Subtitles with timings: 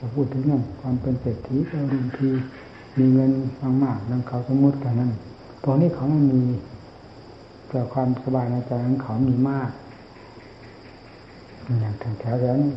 [0.00, 2.28] จะพูดถึงเรื่องความเป็นเศรษฐีก็บางที
[2.98, 3.30] มีเงิน
[3.84, 5.12] มากๆนั่งเขาสมมติกันนั้น
[5.64, 6.42] ตอนนี้เขาไม่มี
[7.68, 9.70] แต่ความสบายในใจของเขามีมาก
[11.80, 12.70] อย่างทางแถวแล้วนี่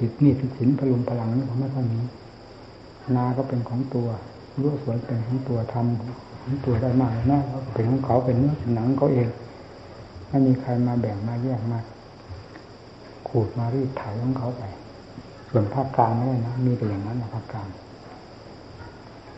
[0.00, 2.00] ติดนี่ติดสินพลุงพลังนี่เขาไม่ค่อยมี
[3.16, 4.08] นาก็เป็นของตัว
[4.60, 7.40] รู้สวนเป็นของตัวทำของตัวได้มากนะ
[7.74, 9.28] เป็นของเขาเป็นเนื้อเป็นหนังเขาเอง
[10.28, 11.78] ไม่มีใครมาแบ่งมาแยกมา
[13.28, 14.62] ขูดมารีดไถของเขาไป
[15.52, 17.68] ส่วนภาคกลางไม่ได้นะมีแต่อย่างนั้นนะภาคกลาง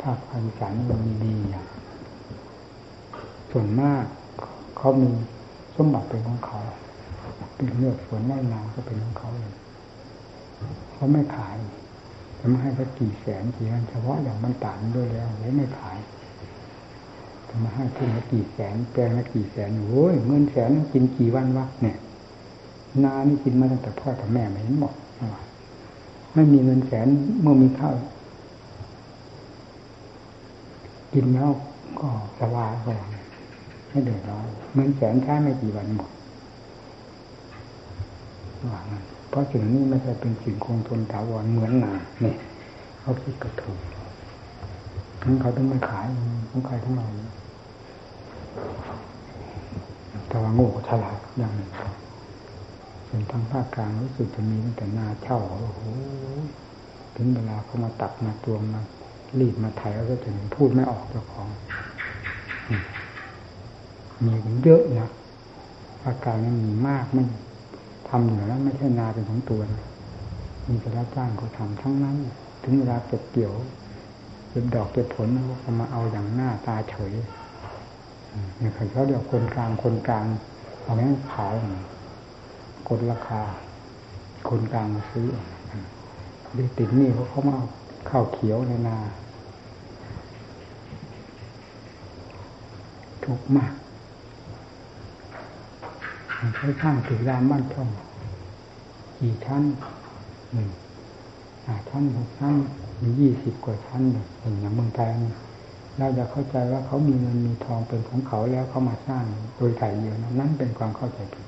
[0.03, 1.67] ภาคอีสานมันมีดีอย่าง
[3.51, 4.05] ส่วนมาก
[4.77, 5.11] เขามี
[5.77, 6.61] สมบัติเป็นของเขา
[7.55, 9.53] เป็นเลือกสวนไร่นาก็เป็นของเขาเอง
[10.93, 11.57] เขาไม่ขาย
[12.39, 15.99] จะมาให้เขากี่แสนกี่ล้านเฉพาะอย่างมันต่างด้วยแล้วเลยไม่ขาย
[17.49, 21.97] จะมาให้ขึ้นมากี่แสนแปลงละกี่แสนโอ้ยเงินแสนกินกี่วันวะเนี่ย
[23.05, 24.95] นานี่กินมาตั้งแต่พ่อแต่แม่ไม่เห็นหมด
[26.35, 27.09] ไม่มีเงินแสน
[27.43, 27.95] เมื่อมีข้าว
[31.13, 31.51] กินแล้ว
[32.01, 32.09] ก็
[32.41, 32.89] สบายไป
[33.89, 36.11] ไม่เดือดร้อนเงินแสนใช้ไม่กี่วันหมด
[38.71, 42.37] ว่างั้นเพราะสิ่งนี้ไม่ใช่เป็นสิ่งคงทนถาวรเหมือนนาเนี่ย
[43.01, 43.81] เขาคิดกระถูก
[45.23, 46.07] ทั้งเขาต้องไม่ขาย
[46.51, 47.07] ของใครทั้งเรา
[50.29, 51.71] แต่ว่าโง่ฉลาดอย่างหนึ่ง
[53.17, 55.81] ส่วนทางภาคกลางรู้สึกจะมีตั้งแต่นาเช่าโอ้โห
[57.17, 58.81] ถึงเวลาเขามาตักมาตวงมา
[59.39, 61.49] รีดมาไถแล้วก็ถึงพูดไม่ออกเจ้าของ
[64.25, 65.11] มีเยอะนะ
[66.03, 67.25] ภาคกลางนั้นมีมากไม่
[68.09, 69.83] ทำอยู่แล้วไม่ใช่นาเป็นของตัวนะ
[70.69, 72.17] มีแต่รับจ้างเขาทำทั้งนั้น
[72.63, 73.55] ถึงเวลาเก็บเกี่ยว
[74.49, 75.29] เก็บดอกเก็บผล
[75.61, 77.13] เขามาเอาอย่างหน้าตาเฉย
[78.61, 80.25] นี่เขาเรียกคนกลางคนกลาง
[80.83, 81.49] เอาแม่ขา
[82.89, 83.43] กดราคา
[84.49, 85.27] คนกลางมาซื้อ
[86.57, 87.57] ดีติดนี่เขาเขามา
[88.11, 88.97] ข้าวเขียวในนา
[93.25, 93.73] ทุกมาก
[96.57, 97.89] ใช้ข้างถือรามบ้านช่อง
[99.19, 99.63] กี่ชั้น
[100.53, 100.69] หนึ่ง
[101.65, 102.55] ห้าชั้นหกชั้น
[103.01, 104.27] มียี่สิบกว่าชั้นเลย
[104.61, 105.09] อย่างเมืองไทย
[105.99, 109.25] เราจะเข้าใจว่าเขามีเงินมีทองเป็นของเขาแล้วเขามาสร้าง
[109.57, 111.47] โดยถ่ายเดียวนะนั่นเป็นความเข้าใจผิด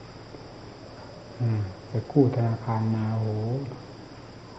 [1.88, 3.34] ไปกู้ธนาคารมาโอ้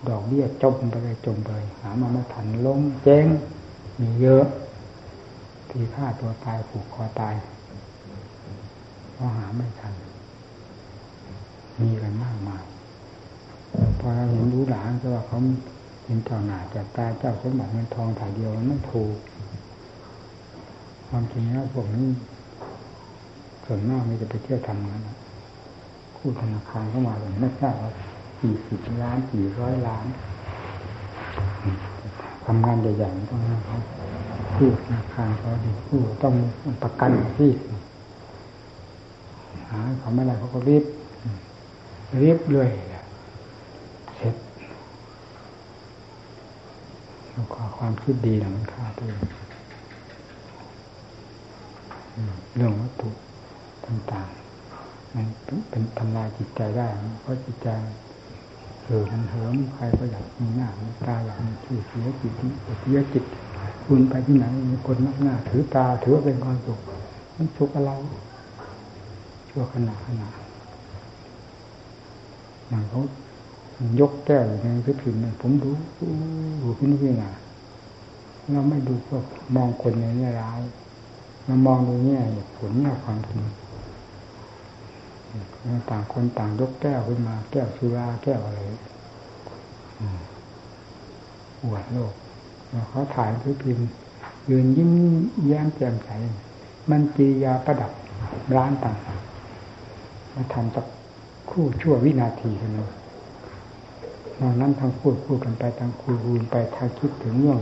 [0.09, 3.25] ดอกเบี้ยจมไปเลยจมไปหามาไม่ทันล้มเจ๊ง
[3.99, 4.45] มีเยอะ
[5.69, 7.35] ที่ฆ่าตัวตายผูกคอตาย
[9.13, 9.93] เพราะหาไม่ทัน
[11.81, 12.63] มีกันมากมาย
[13.99, 15.39] พอเราเห็นรู้หลานก็ว่าเขา
[16.03, 19.15] เป็นเจ้าหน้าจ้าตาเจ้าสมบัติเงินทองถ่ายเดียวมันถูก
[21.07, 22.07] ความจริงแล้วพวกนี้
[23.65, 25.01] ส่วนมากมีจะไปเที่ยวทำงาน
[26.17, 27.91] คู่ธนาคารเข้ามาเลยไม่ทราบว่า
[28.41, 30.05] กี่สิบล้านกี่ร้อยล้าน
[32.45, 33.77] ทำงานใหญ่ๆต้องให้เขา
[34.55, 36.33] คู่ธนาคารเขาดีคู่ต้อง
[36.83, 37.51] ประกันที่
[39.69, 40.83] หาเขาไม่ได้เขาก็รีบ
[42.21, 42.69] รีบเลย
[44.17, 44.35] เสร็จ
[47.31, 49.21] แล้วก็ความคิดดีนะมันฆ่าตัวเอง
[52.55, 53.09] เรื่องวัตถุ
[53.85, 54.36] ต่างๆ
[55.69, 56.87] เป็นทำลายจิตใจได้
[57.21, 57.69] เพราะจิตใจ
[58.83, 62.33] เหือมันเหิมใครก็อยากมีหน้ามีตาอยากมีชื่อเสียจิต
[62.81, 63.23] เสียจิต
[63.85, 66.79] คุณไปที่ไหนมีคนนักหน้า ถือตาถือว่าเป็นความสุข
[67.35, 67.91] มันสุขอะไร
[69.49, 70.29] ชั่วขณะขณะ
[72.69, 73.01] อย่างเขา
[73.99, 75.69] ยกแก้วอยู่ในพิพิธภัณฑ์ผมดู
[76.61, 77.39] ดูพิพิธภัณฑ์
[78.51, 79.23] เราไม่ดูพวก
[79.55, 80.61] มองคนในแง่ร้าย
[81.45, 82.19] เรามองดูแง่
[82.57, 83.39] ผลแง่ความจริง
[85.89, 88.59] ต่างคนต่างยกแก้วขึ้นมา แก้วสุราแก้วอะไร
[91.63, 92.13] อวดโลก
[92.89, 93.79] เขาถ่ายพิพิธ
[94.49, 94.91] ยืนยิ้ม
[95.47, 96.09] แย้มแจ่มใส
[96.89, 97.91] มันจียาประดับ
[98.55, 98.97] ร้านต่าง
[100.35, 100.85] มาทำสัก
[101.49, 102.89] คู่ชั่ววินาทีเท่านั้น
[104.39, 107.59] นอกนั้นทางพูดพูดกันไปทางคุยคุยไปทางคิดถึงเรื่อง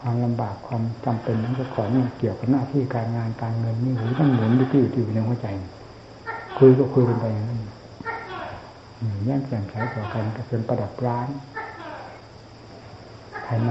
[0.00, 5.46] ความลำบากความจำเป็นนั้นก็ขอเนี่ยเกี่ยวกับหน้าที่การงานการเงินนี่หรือต้องหมุนที่อยู่ในหัวใจ
[6.58, 7.60] คุยก็คุยกันไปอย่างนั้น
[9.24, 11.28] แย่งแข่งขันต่อกันก็เป็นประดับร้าน
[13.46, 13.70] ภายใน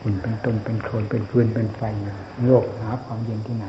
[0.00, 1.82] หุ่นเป็นต้นเป็นโคลนเป็นฟืนเป็นไฟ
[2.46, 3.66] โลกหาความเย็นที่ไหน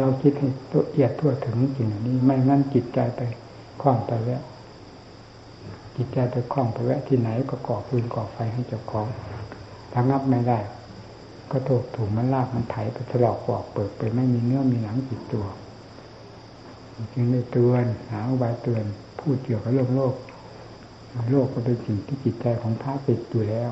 [0.00, 3.20] เราคิดให้ตัวเอียดทั่วถึงจริงนี้ไม่งั้นจิตใจไป
[3.82, 4.42] คล้องไปแล้ว
[5.96, 9.06] จิตใจไปคล้องไปแวะที่ไหนก็ก่อฟืนก่อไฟให้เจ้าของ
[9.92, 10.58] ถ้างับไม่ได้
[11.50, 15.46] ก็ถูกถูกมันลากมันไถไปถลอกปอกเปิดไปไม่มีเนื้อมีหนังจิตตัว
[17.14, 18.84] จึงได้เตือนหาอุบายเตือน
[19.18, 20.14] พูดเกี่ยวกับเรื่องโลก
[21.30, 23.70] โลกก็เป็นสิ่งที่จิตใจของพระติดอยู่แล้ว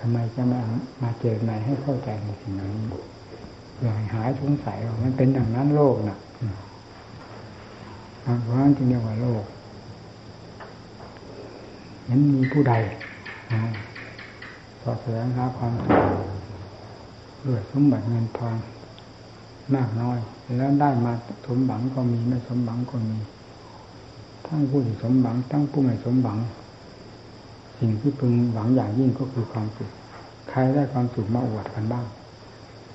[0.00, 0.60] ทำไมจะมา
[1.02, 2.72] มาเจอในให้เข้าใจในสิ่งนั้น
[3.80, 6.18] อย่าหายสงสัยว่ามันเป็นอย่างนั้นโลกนะ
[8.42, 9.44] เพราะนั้นจึงเรียกว่าโลก
[12.08, 12.74] นั้นมีผู้ใด
[14.82, 15.98] สอดแสวงหาความสุข
[17.46, 18.56] ด้วยสมบัติเงินทอง
[19.74, 20.18] มากน้อย
[20.56, 21.12] แล้วได้มา
[21.46, 23.18] สมบังก็มีไม่สมบังก็มี
[24.46, 26.38] ทั้งผู้ที่สมบังทั้งผู้ไม่สมบัง
[27.78, 29.90] สิ่งที่พึงหวังอย่างยิ่งก็คือความสุข
[30.50, 32.06] ใครได้ความสุขมาอวดกันบ้าง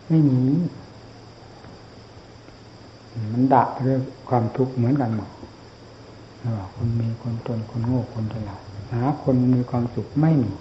[0.10, 0.42] ไม่มี
[3.33, 5.30] มันดับเรื่องความทุกข์เหมือนกันหมด
[6.75, 8.62] คนมีคนตนคนโง่คนฉลาด
[8.94, 10.51] หาคนมีความสุขไม่มี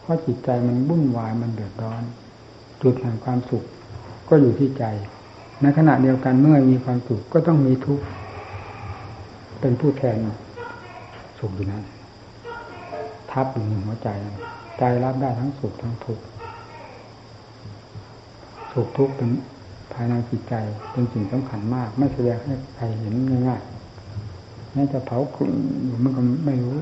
[0.00, 2.02] เพราะจิตใจมันวุ่นวายมันเดือดร้อน
[2.82, 3.64] จุดแห่งความสุข
[4.28, 4.84] ก็อยู่ที่ใจ
[5.62, 8.04] ในขณะเดียวกันเมื่อมีความสุขก็ต้องมีทุกข์
[9.60, 10.16] เป็นผู้แทน
[11.38, 11.82] สุขอยู่นั้น
[13.30, 14.08] ทับอยู่ในหัวใจ
[14.78, 16.24] ใจรับได้ทั้งสุขทั้งทุกข์
[18.72, 19.30] สุขทุกข์เป็น
[19.92, 20.54] ภายในจิตใจ
[20.92, 23.14] เป็นสิ่งสำคัญมาก ไม่แสดงให้ใครเห็น
[23.48, 25.50] ง่ายๆแม้จะเผาคุณ
[25.84, 26.76] อยู่มันก็ไม่รู้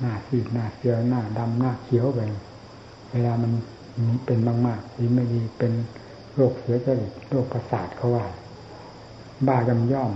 [0.00, 2.20] หน้าซีดหน้าเสียวหน้าดำหน้าเขียวไป
[3.10, 3.52] เวลามัน
[4.26, 5.72] เป็นมากๆดีไม่ดีเป็น
[6.34, 8.26] โรคเสียจริตโรคประสาทเขาว่า
[9.46, 10.12] บ้ายำย่อม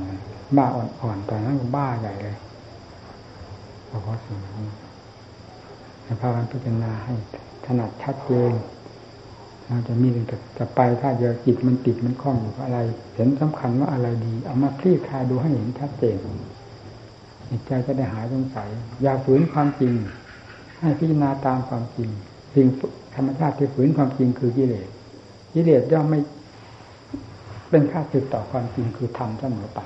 [0.56, 2.37] บ้าอ่อนๆตอนนั้นบ้าใหญ่เลย
[3.87, 4.69] เพราะสิ่งนี้
[6.05, 7.14] ในภาวันพิจารณาให้
[7.64, 8.52] ถนัดชัดเจน
[9.67, 12.78] เราจะมีแต่จะไปถ้าเจอจิตมันติดมันคล้องอยู่อะไร
[13.14, 16.17] เห็นสำคัญว่าอะไรดี เอามาคลี่คลายดูให้เห็นชัดเจน
[17.50, 18.69] จิตใจจะได้หายสงสัย
[19.02, 19.94] อย่าฝืนความจริง
[20.81, 22.08] ให้พิจารณาตามความจริง
[22.55, 22.67] สิ่ง
[23.16, 24.88] ธรรมชาติที่ฝืนความจริงคือกิเลส
[25.54, 26.20] กิเลสย่อมไม่
[27.70, 29.80] เป็นค่าสึกต่อความจริงคือธรรมเสมอไป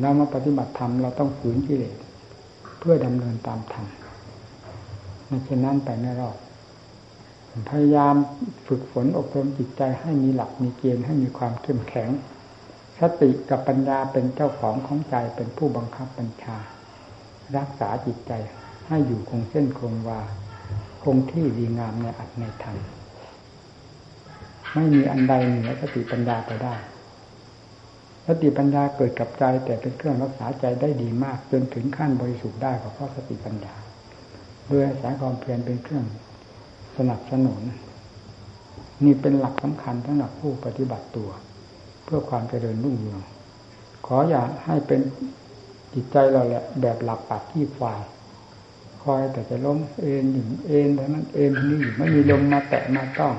[0.00, 1.96] เรามาปฏิบัติธรรมเราต้องฝืนกิเลส
[2.78, 3.86] เพื่อดำเนินตามธรรม
[5.26, 6.36] ไม่เช่นนั้นไปไม่รอด
[7.70, 8.14] พยายาม
[8.66, 12.08] ฝึกฝนอบรมจิตใจให้มีหลักมีเกณฑ์ให้มีความเข้มแข็ง
[12.98, 16.56] สติกับปัญญาเป็นเจ้าของของใจเป็นผู้บังคับบัญชา
[17.56, 18.32] รักษาจิตใจ
[18.88, 20.20] ให้อยู่คงเส้นคงวา
[21.06, 22.78] คงที่ดีงามในอัตในธรรม
[24.74, 26.74] ไม่มีอันใดเหนือสติปัญญาไปได้
[28.26, 33.74] สติปัญญาเกิดกับใจแต่เป็นเครื่องรักษาใจได้ดีมาก จนถึงขั้นบริสุทธิ์ได้ก็เพราะสติปัญญา
[34.66, 36.04] โดยอาศัยความเพียรเป็นเครื่อง
[36.96, 37.60] สนับสนุน
[39.04, 41.30] นี่เป็นหลักสำคัญสำหรับผู้ปฏิบัติตัว
[42.04, 43.20] เพื่อความเจริญรุ่งเรือง
[44.06, 45.00] ขออย่าให้เป็น
[45.94, 48.00] จิตใจเราแหละแบบหลับปากที่ฝ่าย
[49.12, 53.34] อยแต่จะล้มเอ็นอยู่เอ็นเท่านั้นเอ็นนี่อยู่ไม่มีลมมาแตะมาต้อง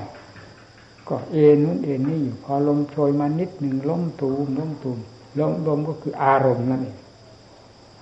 [1.10, 5.00] ก็เอ็นนู้นเอ็นนี่อยู่พอลมโชยมานิดหนึ่งล้มตูมล้มตูม
[5.40, 6.98] ล้มลมก็คืออารมณ์นั่นเอง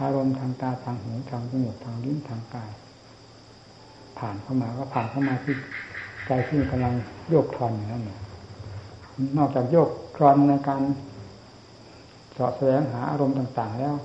[0.02, 2.72] อารมณ์ทางตาทางหูทางจมูกทางลิ้นทางกาย
[4.18, 5.56] ผ่านเข้ามาก็ผ่านเข้ามาที่
[6.26, 6.94] ใจที่กำลัง
[7.30, 8.20] โยกทอนอยู่นั่นเอง
[9.38, 10.82] นอกจากโยกทอนในการ
[12.38, 13.96] สาะแสวงหาอารมณ์ต่าง ๆ แล้ว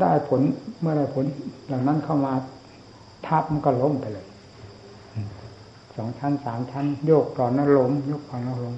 [0.00, 0.40] ได้ผล
[0.80, 1.24] เมื่อได้ผล
[1.66, 2.32] เหล่านั้นเข้ามา
[3.26, 4.26] ทับมันก็ล้มไปเลย
[5.96, 8.76] สองชั้นสามชั้น โยกก่อนแล้วล้มยกก่อนแล้วล้ม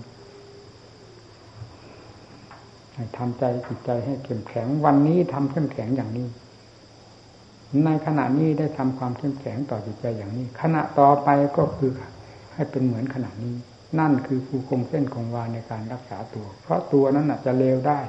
[3.18, 6.26] ทำใจจิตใจให้เข้มแข็งวันนี้ทำเข้มแข็งอย่างนี้
[7.84, 11.90] ในขณะนี้ได้ทำความเข้มแข็งต่อจิตใจอย่างนี้ ขณะต่อไปก็คือ
[12.54, 13.54] ให้เป็นเหมือนขณะนี้
[13.98, 18.00] นั่นคือภูคงเส้นคงวาในการรักษาตัว เพราะตัวนั้นจะเลวได้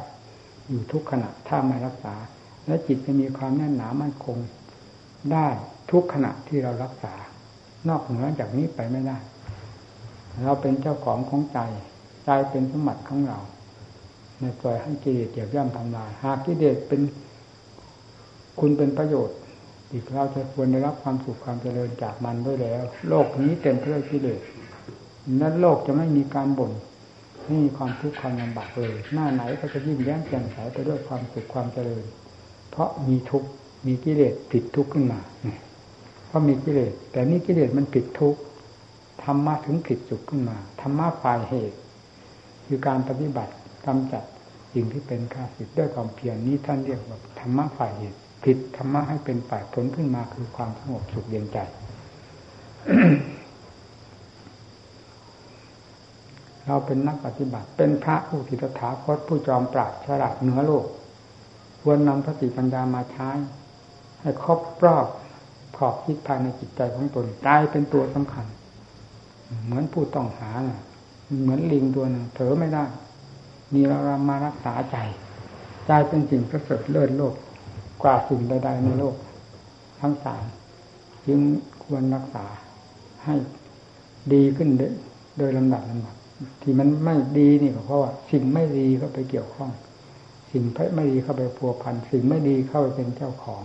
[0.69, 2.15] อยู่ทุกขณะถ้าไม่รักษา
[2.67, 4.37] และจิตจะมีความแน่นหนามั่นคง
[5.33, 5.47] ได้
[5.91, 7.13] ทุกขณะที่เรารักษา
[7.89, 9.17] นอกเหนือจากนี้ไปไม่ได้
[10.43, 11.59] เราเป็นเจ้าของของใจ
[12.25, 13.39] ใจเป็นสมบัติของเรา
[14.39, 17.01] ในปล่อยให้กิเลสเหยียบย่ำทำลายหากกิเลสเป็น
[18.59, 19.37] คุณเป็นประโยชน์
[19.91, 24.41] อีกเราจะควรได้รับความสุขความเจริญจากมันด้วยแล้ว โลกนี้เต็มไปด้วยกิเลส
[25.41, 26.71] นั้นโลกจะไม่มีการบ่น
[27.45, 32.03] ไม่มีความทุกข์ความลำบากเลย หน้าไหนก็จะยิ่งแย้มแจ่มใสไปด้วยความสุขความเจริญ
[32.71, 33.49] เพราะมีทุกข์
[33.85, 35.19] มีกิเลสผิดทุกข์ขึ้นมา
[36.29, 38.41] เพราะมีกิเลส แต่นี่กิเลสมันผิดทุกข์
[39.23, 41.77] ธรรมะถึงผิดสุขขึ้นมาธรรมะฝ่ายเหตุ
[42.65, 43.53] คือการปฏิบัติ
[43.85, 44.23] กำจัด
[44.73, 51.57] สิ่งที่เป็นข้าศึกด้วยความเพียรนี้ท่านเรียกว่าธรรมะฝ่ายเหตุผิดธรรมะให้เป็นฝ่ายผลขึ้นมาคือความสงบสุขเย็นใจ
[56.67, 60.85] เราเป็นนักปฏิบัติ เป็นพระผู้ทิฏฐาคตผู้จอมปราดฉลาดเหนือโลก
[61.81, 63.29] ควรนำสติปัญญามาใช้
[64.21, 65.07] ให้ครบรอบ
[65.77, 68.45] ขอบคิดภายในจิตใจของตนใจเป็นตัวสำคัญ
[69.65, 70.79] เหมือนผู้ต้องหาน่ะ
[71.41, 72.83] เหมือนลิงตัวหนึ่งเถอไม่ได้
[73.73, 73.97] มีเรา
[74.29, 74.97] มารักษาใจ
[75.87, 77.35] ใจเป็นสิ่งประเสริฐเลิศโลก
[78.03, 79.15] กว่าสิ่งใดๆในโลก
[80.01, 80.43] ทั้งสาม
[81.27, 81.39] จึง
[81.83, 82.45] ควรรักษา
[83.25, 83.35] ให้
[84.33, 84.69] ดีขึ้น
[85.37, 86.15] โดยลำดับลำดับ
[86.61, 89.71] ที่มันไม่ดีนี่ก็เพราะว่าสิ่งไม่ดีเข้าไปเกี่ยวข้อง
[90.51, 90.63] สิ่ง
[90.95, 93.63] ไม่ดีเข้าไปพัวพันสิ่งไม่ดีเข้าไปเป็นเจ้าของ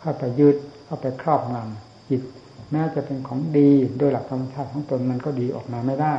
[0.00, 2.22] เข้าไปยึดาไปครอบงำจิต
[2.70, 6.14] แม้จะเป็นของดีโดยหลักธรรมชาติของตนมันก็ดีออกมาไม่ได้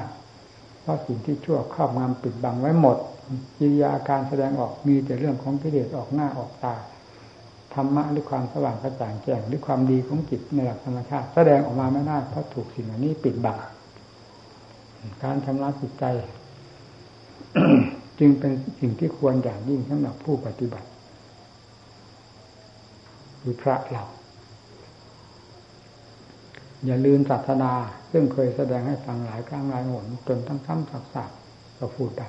[0.81, 2.97] เพราะสิ่งที่ชั่วครอบงำปิดบังไว้หมด
[3.57, 6.75] กิริยาการแสดงออกมีแต่เรื่องของกิเลสออกหน้าออกตา
[7.73, 13.57] ธรรมะหรือความสว่างกระจ่างแจ้งหรือความดีของจิตในหลักธรรมชาติ แสดงออกมาไม่ได้เพราะถูกสิ่งเหล่านี้ปิดบัง
[15.23, 16.05] การชำระจิตใจ
[18.19, 20.87] จึงเป็นสิ่งที่ควรอย่างยิ่งสำหรับผู้ปฏิบัติ
[23.41, 24.03] คือพระเรา
[26.85, 27.71] อย่าลืมศาสนา
[28.11, 32.27] ซึ่งเคยแสดงให้ฟังหลายครั้งหลายหนจนทั้งซ้ำสักๆก็พูดได้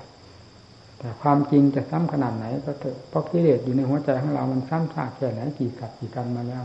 [0.98, 6.64] แต่ความจริงจะซ้ำขนาดไหนก็เถอะเพราะกิเลสอยู่ในหัวใจของเรา มันซ้ำซากแค่ไหนกี่กับกี่กันมาแล้ว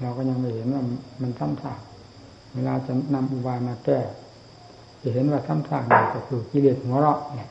[0.00, 0.82] เราก็ยังไม่เห็นว่า
[1.22, 1.80] มันซ้ำซาก
[2.54, 4.00] เวลาจะนำอุบายมาแก้
[5.02, 7.48] จะเห็นว่าซ้ำซากนี่ก็คือกิเลสหัวเราะเนี่ย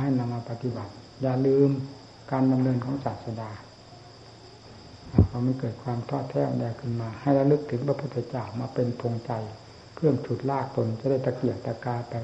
[0.00, 1.70] ให้นำมาปฏิบัติ อย่าลืม
[2.30, 3.50] การดำเนินของศาสดา
[5.28, 9.32] พอไม่เกิดความท้อแท้แดขึ้นมา ให้ระลึกถึงพระพุทธเจ้ามาเป็นพงใจ
[9.94, 12.14] เครื่องฉุดลากตนจะได้ตะเกียกตะกาไป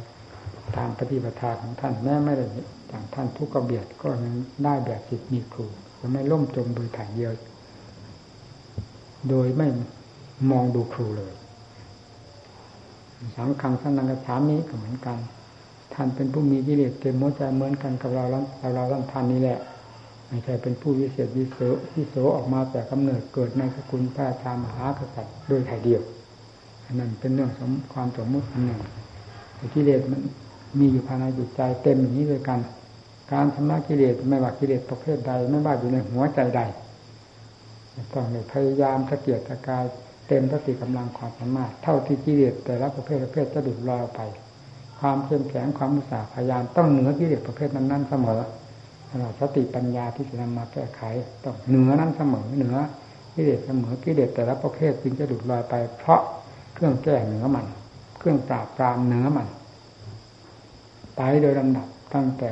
[0.77, 2.47] ตามปฏิบัติของท่านแม้ไม่ได้
[2.89, 5.67] อย่างท่านทุกกระเบียดก็ยังได้แบบจิตมีครู
[5.99, 7.33] จะไม่ล่มจมโดยถ่ายเดียว
[9.29, 9.69] โดยไม่
[10.51, 11.33] มองดูครูเลย
[13.37, 15.19] สังฆังสันังกระฉามิก็เหมือนกัน
[15.95, 18.41] ท่านเป็นผู้มีกิเลสเต็มหัวใจเหมือนกันกับเราเรา
[18.75, 19.59] เราท่านนี้แหละ
[20.29, 26.03] ไม่ใช่เป็นผู้วิเศษวิเศษวิโสออกมาแต่กำเนิดเกิดในสกุลพระชามหากษัตริย์โดยถ่ายเดียว
[26.85, 28.81] อันนั้นเป็นเรื่องสมความสมมติอันหนึ่ง
[29.75, 30.21] กิเลสมัน
[30.79, 32.59] มีอยู่ภายในจิตใจเต็มอย่างนี้ด้วยกัน
[33.33, 36.61] การชำระกิเลสไม่ว่ากิเลสประเภทใด ไม่ว่าอยู่ในหัวใจใด
[38.13, 39.85] ต้องพยายามตะเกียกตะกาย
[40.29, 44.21] เต็มสติกำลังความสามารถ เท่าที่กิเลสแต่ละประเภทประเภทจะดุดลอยไป
[45.01, 48.41] ความเข้มแข็งความมุสาพยายามต้องเหนือกิเลสประเภทนั้นๆเสมอ
[49.41, 51.03] สติปัญญาที่จะนำมาแก้ไข
[51.45, 52.77] ต้องเหนือนั้นเสมอเหนือ
[53.35, 56.21] กิเลสเสมอกิเลสแต่ละประเภทจึงจะดุดลอยไป เพราะ
[56.75, 57.67] เครื่องแก้เหนือมัน
[58.19, 59.49] เครื่องปราบปรามเหนือมัน
[61.17, 62.49] ไปโดยลำดับตั้งแต่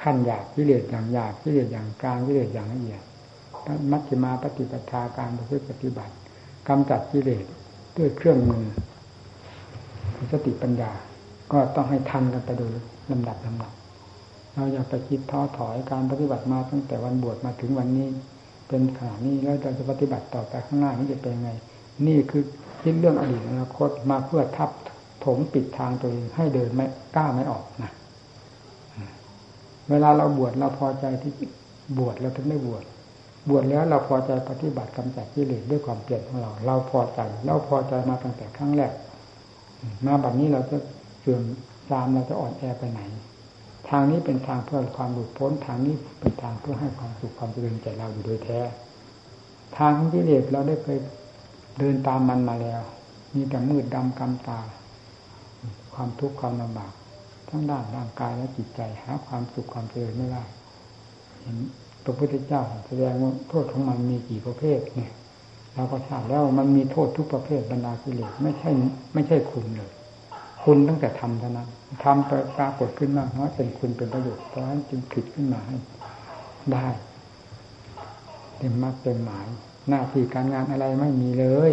[0.00, 3.02] ขั้นหยาบวิเลศอย่างหยาบวิเลศอย่างกลางวิเลศอย่างละเอียด
[3.90, 6.14] มัชฌิมาปฏิปทาการประพฤติปฏิบัติ
[6.68, 7.44] กำจัดกิเลส
[7.96, 8.64] ด้วยเครื่องมือ
[10.32, 10.92] สติปัญญา
[11.52, 12.70] ก็ต้องให้ทันกันไปโดย
[13.10, 13.72] ลำดับลำดับ
[14.58, 18.08] เราอย่าไปคิดท้อถอยการปฏิบัติมาตั้งแต่วันบวชมาถึงวันนี้
[18.68, 21.50] เป็นขณะนี้แล้วเราจะปฏิบัติต่อไปข้างหน้านี้จะเป็นไง
[22.06, 22.42] นี่คือ
[22.82, 24.70] คิดเรื่องอดีตอนาคตมาเพื่อทับ
[25.24, 26.86] ถมปิดทางตัวเองให้เดินไม่
[27.16, 27.90] กล้าไม่ออกนะ
[29.90, 31.32] เวลาเราบวชเราพอใจที่
[31.98, 32.84] บวชเราถึงได้บวช
[33.48, 38.92] บวชแล้วเราพอใจปฏิบัติกำจัดกิเลสด้วยความเปลี่ยนของเรา เราพอใจเราพอใจมาตั้งแต่ครั้งแรก
[40.06, 40.76] มาบัดนี้เราจะ
[41.20, 41.42] เสื่อม
[41.92, 43.00] ตามเราจะอ่อนแอไปไหน
[43.90, 48.60] ทางนี้เป็นทางเพื่อความหลุดพ้น ทางนี้เป็นทางเพื่อให้ความสุขความเจริญแก่เราอยู่โดยแท้
[49.76, 50.98] ทางของกิเลสเราได้เคย
[51.78, 52.82] เดินตามมันมาแล้ว
[53.34, 54.60] มีแต่มืดดำกำตา
[55.94, 56.92] ความทุกข์ความลำบาก
[57.48, 60.42] ทั้งด้านร่างกายและจิตใจหาความสุขความเจริญไม่ได้
[61.40, 61.56] เห็น
[62.04, 65.12] พระพุทธเจ้าแสดงว่าโทษของมันมีกี่ประเภทเนี่ย
[65.74, 68.70] เราก็ทราบแล้วมันมีโทษทุกประเภทบรรดากิเลสไม่ใช่
[69.14, 69.90] ไม่ใช่คุณเลย
[70.70, 71.68] คุณตั้งแต่ทำเท่านั้น
[72.04, 75.76] ทำปปรากฏขึ้นมาเพราะเป็นคุณเป็นประโยชน์เพราะฉะนั้นจึงผิดขึ้นมาให้
[76.72, 76.86] ได้
[78.58, 79.46] เต็มมากเต็มหมาย
[79.88, 81.70] หน้าที่การงานอะไรไม่มีเลย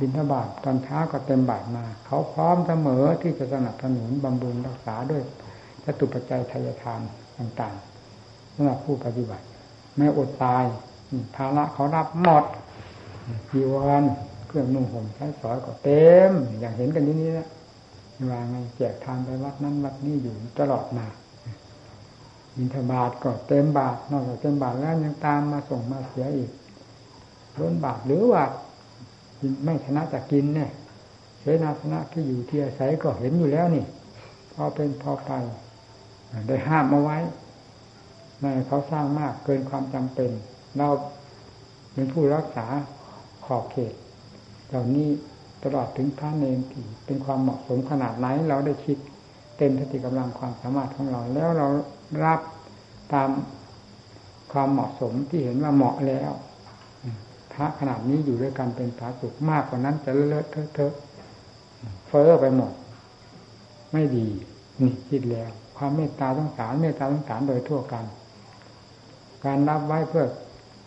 [0.00, 5.22] บินทบาทตอนเช้าก็เต็มบาทมา เขาพร้อมเสมอที่จะสนับสนุนบำรุงรักษาด้วย
[5.84, 7.00] จตุปัจจัยทายทาน
[7.38, 9.44] ต่างๆสำหรับผู้ปฏิบัติ
[9.96, 10.64] ไม่อดตาย
[11.36, 12.44] ภาระเขารับหมด
[13.50, 14.02] จีวร
[14.46, 17.48] เครื่องนุ่งห่มใช้สอยก็เต็ม อย่างเห็นกันนี้นี่นะ
[18.30, 21.06] วางไงแจกทานไปวัดนั้นวัดนี้อยู่ตลอดมา
[22.56, 26.50] บินทบาทก็เต็มบาทนอกจากเต็มบาทแล้วยังตามมาส่งมาเสียอีก
[27.60, 28.42] ล้นบาทหรือว่า
[29.64, 30.70] ไม่ชนะจะกินเนี่ย
[31.40, 33.84] เสนาสนะที่อยู่ที่อาศัยก็เห็นอยู่แล้วนี่
[34.52, 35.30] พอเป็นพอไป
[36.46, 37.18] ได้ห้ามเอาไว้
[38.38, 40.30] ไม่เขาสร้างมากเกินความจำเป็น
[40.76, 40.88] เรา
[41.92, 42.66] เป็นผู้รักษา
[43.44, 43.94] ขอบเขต
[44.68, 45.08] เหล่านี้
[45.66, 48.98] ตลอดถึงพระเนรที่เป็นความเหมาะสมขนาดไหนเราได้คิด
[49.56, 51.68] เต็มสติกำลังความสามารถของเรา แล้วเรา
[52.24, 52.40] รับ
[53.12, 53.30] ตาม
[54.52, 56.30] ความเหมาะสมที่เห็นว่าเหมาะแล้ว
[57.52, 60.94] พระขนาดนี้อยู่ด้วยกันเป็นพระสุขมากกว่านั้นจะเลอะเทอะเทอะ
[62.08, 62.72] เฟ้อไปหมด
[63.92, 64.26] ไม่ดี
[64.80, 68.04] นี่คิดแล้ว ความเมตตาต้องสารเมตตาต้องสารโดยทั่วกัน
[69.44, 70.26] การรับไว้เพื่อ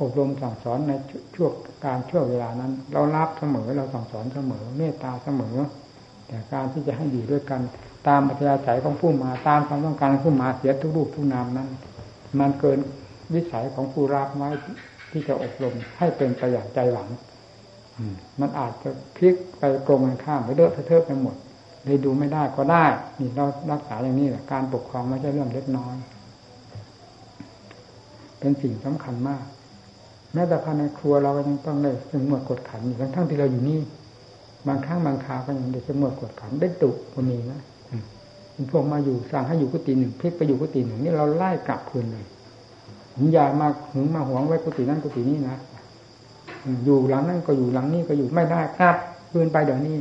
[0.01, 0.91] อบรมสั่งสอนใน
[1.35, 1.51] ช่วง
[1.85, 5.55] การช่วงเวลานั้น เรารับเสมอเราสั่งสอนเสมอเมตตาเสมอ
[6.27, 7.61] แต่การที่จะให้อยู่ด้วยกัน
[8.07, 11.69] ตามอัธยาศัยของผู้มาตามความต้องการของผู้มาเสียทุกรูปทุกนามนั้น
[12.39, 12.79] มันเกิน
[13.33, 14.49] วิสัยของผู้รับไว้
[15.11, 17.09] ที่จะอบรมให้เป็นไปอย่างใจหวัง
[18.39, 21.35] มันอาจจะพลิกไปตรงกันข้ามไปเด้อเทอะไปหมด
[21.85, 22.85] เลยดูไม่ได้ก็ได้
[23.19, 25.95] นี่เรารักษาอย่างนี้แหละการปกครองไม่ใช่เรื่องเล็กน้อย
[28.39, 29.43] เป็นสิ่งสำคัญมาก
[30.33, 33.79] แม้แต่ภายในครัวเราก็ยังต้องได้สมวดกดขันอยู่ทั้งที่เราอยู่นี่
[34.67, 37.61] บางครั้งบางคราวก็ยังได้สมวดกดขันได้ตุก็มีนะ
[38.71, 42.25] พวกมาอยู่สั่งให้อยู่กุฏิหนึ่งพลิกไปอยู่กุฏิหนึ่งนี่เราไล่กลับคืนเลย
[43.33, 45.57] อย่ามาหึงมาหวงไว้กุฏินั้นกุฏินี้นะ
[46.85, 48.95] อยู่หลังนั้นก็อยู่หลังนี้ก็อยู่ไม่ได้ครับ
[49.31, 49.95] คืนไปเดี๋ยวนี้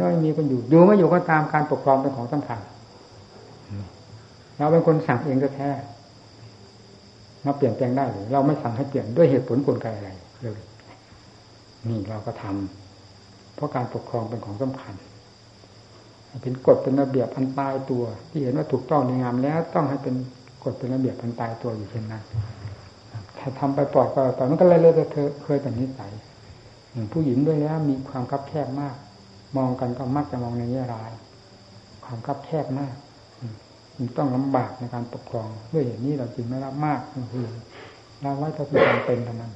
[0.00, 2.60] น้อยมีคนอยู่อยู่ไม่อยู่ก็ตามการปกครองเป็นของสำคัญ
[4.58, 5.70] เราเป็นคนสั่งเองก็แท้
[7.42, 10.10] เราเปลี่ยนแปลงได้หรือเราไม่สั่งให้เปลี่ยนด้วยเหตุผลกลไกอะไร
[10.42, 10.60] เลย
[11.88, 14.94] นี่เราก็ทำเพราะการปกครองเป็นของสำคัญ
[16.42, 20.14] เป็นกฎเป็นระเบียบอันตายตัว ที่เห็นว่าถูกต้องในงามแล้ว ต้องให้เป็น
[20.64, 22.22] กฎเป็นระเบียบอันตายตัวอยู่เช่นนั้น
[23.38, 26.12] ถ้าทำไปปล่อยไปต่อมันก็เลยเลยเธอเคยแต่นิสัย
[27.12, 28.96] ผู้หญิงด้วยแล้วมีความคับแคบมาก
[29.56, 31.12] มองกันก็มักจะมองในแง่ร้าย
[32.04, 32.94] ความคับแคบมาก
[33.96, 37.00] มันต้องลำบากในการปกครองด้วยเหตุนี้เราจึงไม่รับมาก
[37.32, 37.46] คือ
[38.22, 39.52] เราไว้เท่าที่จำเป็นเท่านั้น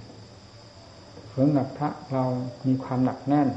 [1.29, 2.25] เพื่อหนักพระเรา
[2.67, 3.49] มีความหนักแน่น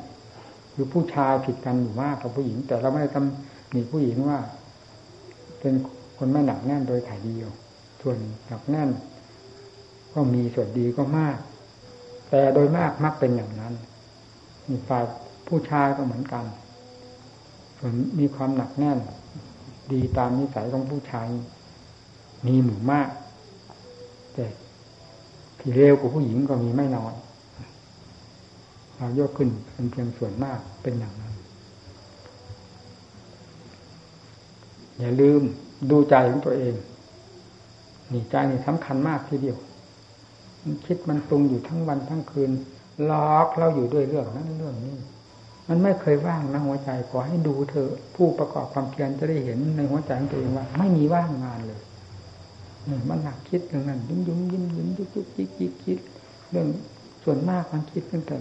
[0.73, 4.39] คือผู้ชายผิดกันอยู่มากกับผู้หญิง แต่เราไม่ได้ทำหนีผู้หญิงว่า
[5.59, 5.73] เป็น
[6.17, 7.49] คนไม่หนักแน่นโดยถ่ายเดียว
[8.01, 8.17] ส่วน
[8.47, 8.89] หนักแน่น
[10.13, 11.37] ก็มีส่วนดีก็มาก
[12.29, 13.73] แต่โดยมากมักเป็นอย่างนั้น
[14.67, 15.03] มีฝ่าย
[15.47, 16.45] ผู้ชายก็เหมือนกัน
[17.77, 18.99] ส่วนมีความหนักแน่น
[19.93, 21.27] ดีตามนิสัยของผู้ชาย
[22.45, 23.09] มีหมู่มาก
[24.33, 24.45] แต่
[25.59, 27.13] ที่เร็วกว่าผู้หญิงก็มีไม่น้อย
[28.95, 31.33] เรายกขึ้นเป็นเพียงส่วนมากเป็นอย่างนั้น
[34.99, 35.41] อย่าลืม
[35.91, 36.75] ดูใจของตัวเอง
[38.11, 39.57] นี่ใจนี่สำคัญมากทีเดียว
[40.61, 42.51] มันคิดมันปรุงอยู่ทั้งวันทั้งคืน
[43.09, 44.95] ล็อกเราอยู่ด้วยเรื่องนั้นเรื่องนี้
[45.69, 51.81] มันไม่เคยว่างนะหัวใจขอให้ดูเธอผู้ประกอบความเพียรจะได้เห็นในหัวใจของตัวเองว่า ไม่มีว่างงานเลย
[53.09, 55.99] มันหนักคิดเรื่องนั้นยิ้มยิ้มยิ้มยิ้มยุกยุกยิกยิกคิด
[56.51, 56.67] เรื่อง
[57.23, 58.35] ส่วนมากมันคิดตั้งแต่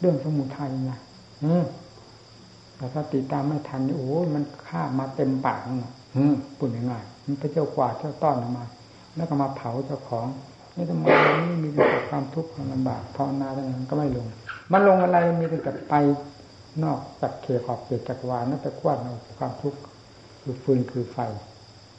[0.00, 0.98] เรื่องสมุทัยนะ
[1.44, 1.64] อืม
[2.76, 8.64] แต่ถ้าติดตามไม่ทันนี่โอ้มันฆ่ามาเต็มปากนะอืมปุ่นยัง่ายมันไปเจ้ากวาดเจ้าต้อนออกมา
[9.16, 10.26] แล้วก็มาเผาเจ้าของ
[10.76, 11.04] นี่ทำไม
[11.48, 14.26] นี่มีแต่ความทุกข์ความลำบากภาวนาอะไรนั้นก็ไม่ลง
[14.72, 15.94] มันลงอะไรมีแต่ไป
[16.82, 19.78] นอกจากเขตขอบเขตจักรวาลนั่นแต่กว้านเอาความทุกข์
[20.42, 21.18] คือฟืนคือไฟ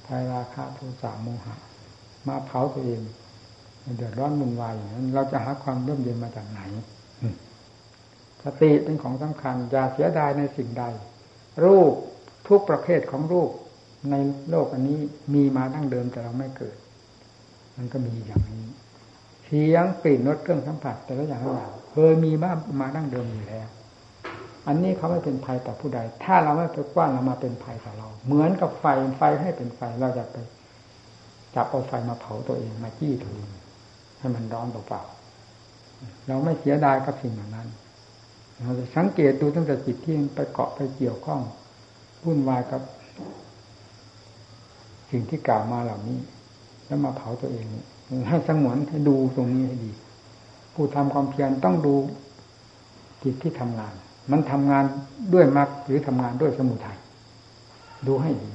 [0.06, 1.56] ภายราคาโทสะโมหะ
[2.28, 3.02] มาเผาตัวเอง
[3.98, 6.62] เดือดร้อนมุนวายอย่างนั้นเราจะหาความเริ่มเย็นมาจากไหน
[8.44, 10.84] สติเป็นของสำคัญอย่าเสียดายในสิ่งใด
[11.64, 11.94] รูป
[12.48, 13.50] ทุกประเภทของรูป
[14.12, 14.16] ใน
[14.50, 15.00] โลกอันนี้
[15.34, 16.76] มีมาดั้งเดิมแต่เราไม่เกิด
[17.78, 18.66] มันก็มีอย่างนี้
[19.46, 23.68] เสียงกลิ่นรสเครื่องสัมผัสแต่ละอย่างละอย่างเคยมีมามาดั้งเดิมอยู่แล้ว
[24.68, 28.86] อันนี้เขาไม่เป็นภัยต่อผู้ใด ถ้าเราไม่ไปกว้านเรามาเป็นภัยต่อเรา เหมือนกับไฟ
[29.18, 30.38] ไฟให้เป็นไฟเราจะไป
[31.56, 33.50] จับเอาไฟมาเผาตัวเองมาจี้ตัวเอง
[34.20, 37.68] ให้มันร้อนเปล่าๆเราไม่เสียดายกับสิ่งเหล่านั้น
[38.62, 41.42] เราจะสังเกตดูตั้งแต่จิตที่ไปเกาะไปเกี่ยวข้อง
[42.26, 42.82] วุ่นวายกับ
[45.12, 46.20] สิ่งที่กล่าวมาเหล่านี้
[46.86, 47.66] แล้วมาเผาตัวเอง
[48.30, 49.92] ให้สงวนให้ดูตรงนี้ให้ดี
[50.74, 51.96] ผู้ทำความเพียรต้องดู
[53.24, 53.94] จิตที่ทำงาน
[54.32, 54.84] มันทำงาน
[55.34, 56.98] ด้วยมรรคหรือทำงานด้วยสมุทัย
[58.08, 58.50] ดูให้ดี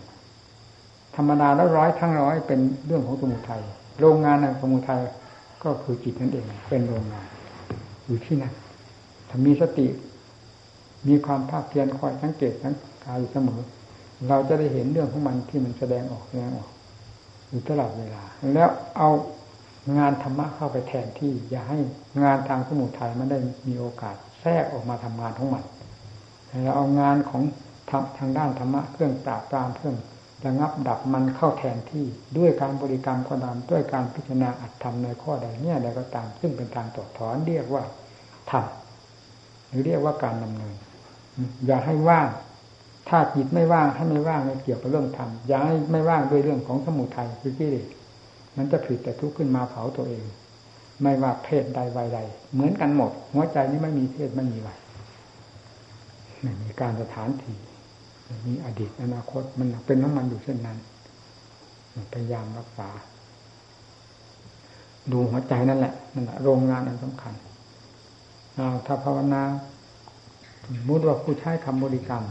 [1.16, 3.62] ธรรมดาแล้วร้อยทั้งร้อยเป็นเรื่องของสมุทัย
[4.00, 5.00] โรงงานในสมุทัย
[5.64, 7.26] ก็คือจิตนั่นเอง เป็นโรงงาน
[8.06, 8.54] อยู่ที่นั่น
[9.28, 9.86] ถ้ามีสติ
[11.08, 13.60] มีความภาคเพียรคอยสังเกตสังกายเสมอ
[14.28, 16.70] เราจะได้เห็นเรื่องของมันที่มันแสดงออกแสดงออก
[17.50, 18.22] อยู่ตลอดเวลา
[18.54, 19.08] แล้วเอา
[19.98, 21.78] งานธรรมะเข้าไปแทนที่ อย่าให้
[22.24, 25.64] งานทางสมุทัยมันได้มีโอกาส แทรกออกมาทำงานของมัน
[26.64, 27.42] เราเอางานของ
[27.90, 29.96] ทางทางด้านธรรมะเครื่องปราบปรามเครื่อง
[30.46, 32.06] ระงับดับมันเข้าแทนที่
[32.38, 37.82] ด้วยการบริกรรมก็ตามด้วยการพิจารณาอัดทำในข้อใดเนี่ยใดก็ตาม ซึ่งเป็นทางต่อถอนเรียกว่า
[38.50, 40.74] ทำหรือเรียกว่าการดำเนิน
[41.66, 42.28] อย่าให้ว่าง
[43.08, 47.88] ถ้าจิตไม่ว่างให้ไม่ว่างในเกี่ยวกับเรื่องธรรมอย่าให้ไม่ว่างด้วยเรื่องของสมุทัยคือกิเลส
[48.56, 50.24] มันจะผิดแต่ทุกข์ขึ้นมาเผาตัวเอง
[51.02, 52.18] ไม่ว่าเพศใดวัยใด
[52.52, 54.78] เหมือนกันหมด หัวใจนี้ไม่มีเพศไม่มีวัย
[56.42, 57.56] ไม่มีการสถานที่
[58.46, 60.78] มีอดีตอนาคตมันเป็นน้ำมันอยู่เช่นนั้น
[62.12, 62.88] พยายามรักษา
[65.12, 67.34] ดูหัวใจนั่นแหละนั่นแหละโรงงานอันสำคัญ
[68.54, 69.42] เอาถ้าภาวนา
[70.88, 72.24] มุดว่าผู้ใช้คำบริกรรม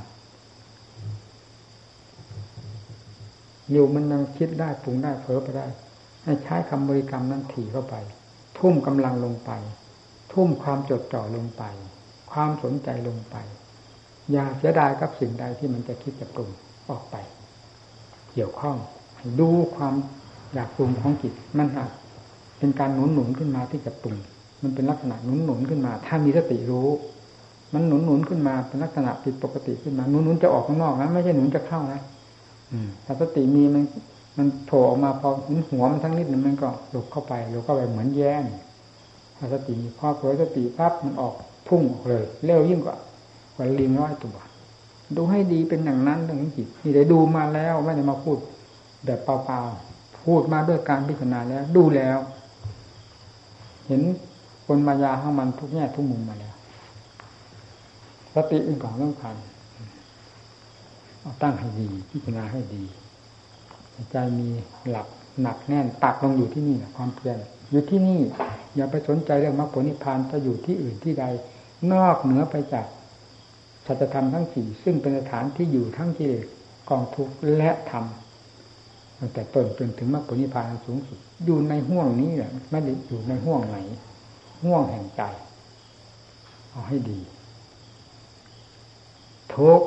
[3.72, 5.66] อยู่มันยังคิดได้ปรุงได้เผลอไปได้
[6.24, 7.96] ให้ใช้คำบริกรรมนั้นถี่เข้าไป
[8.60, 9.52] ทุ่มกำลังลงไป
[10.34, 11.64] ทุ่มความจดจ่อลงไป
[12.32, 13.36] ความสนใจลงไป
[14.32, 16.50] อย่าเสียดายกับสิ่งใดที่มันจะคิดจะปรุง
[16.90, 17.16] ออกไป
[18.32, 18.78] เกี่ยวข้อง
[19.40, 19.94] ดูความ
[20.54, 21.92] อยากปรุงของจิตมันอาจ
[22.60, 24.16] เป็นการหนุนหนุนขึ้นมาที่จะปรุง
[24.64, 26.90] มันเป็นลักษณะหนุนหนุนขึ้นมา ถ้ามีสติรู้
[27.74, 32.02] มันหนุนหนุนขึ้นมาเป็นลักษณะผิดปกติขึ้นมาหนุนหนุนจะออกข้างนอกนะไม่ใช่หนุนจะเข้านะ
[33.06, 33.84] ถ้าสติมีมัน
[34.38, 35.30] มันโผล่ออกมาพอ
[35.72, 38.44] หัวมันทั้งนิดนึงมันก็หลบเข้าไปหลบเข้าไปเหมือนแย่ง
[39.38, 41.34] ถ้าสติพอเผยสติปั๊บมันออก
[41.68, 42.98] พุ่งออกเลย เร็วยิ่งกว่า
[43.58, 44.38] วันลิงน้อยตัว
[45.16, 48.38] ดูให้ดีเป็นอย่างนั้นเรื่องจิตนี่ได้ดูมาแล้วไม่ได้มาพูด
[49.06, 52.18] แบบเปล่าๆพูดมาด้วยการพิจารณาแล้ว ดูแล้ว
[53.88, 54.02] เห็น
[54.66, 56.56] คนมายาของมันทุกแง่ทุกมุมมาแล้ว
[58.34, 59.36] สติเป็นของสำคัญ
[61.20, 62.84] เอาตั้งให้ดีพิจารณาให้ดี
[64.12, 64.50] ใจมี
[64.90, 65.08] หลัก
[65.42, 67.38] หนักแน่นตักลงอยู่ที่นี่นะความเพียร
[67.72, 68.22] อยู่ที่นี่
[68.76, 71.26] อย่าไปสนใจเรื่องมรรคผลนิพพานจะอยู่ที่อื่นที่ใด
[71.94, 72.86] นอกเหนือไปจาก
[73.86, 76.46] สัจธรรมทั้งสี่ซึ่งเป็นสถานที่อยู่ทั้งกิเลส
[76.90, 78.06] กองทุกข์และธรรม
[79.20, 83.78] ตั้งแต่ต้นจนถึงมรรคผลนิพพานสูงสุด อยู่ในห่วงนี้แหละไม่ได้อยู่ในห่วงไหน
[84.64, 85.22] ห่วงแห่งใจ
[86.72, 87.20] เอาให้ดี
[89.56, 89.82] ทุก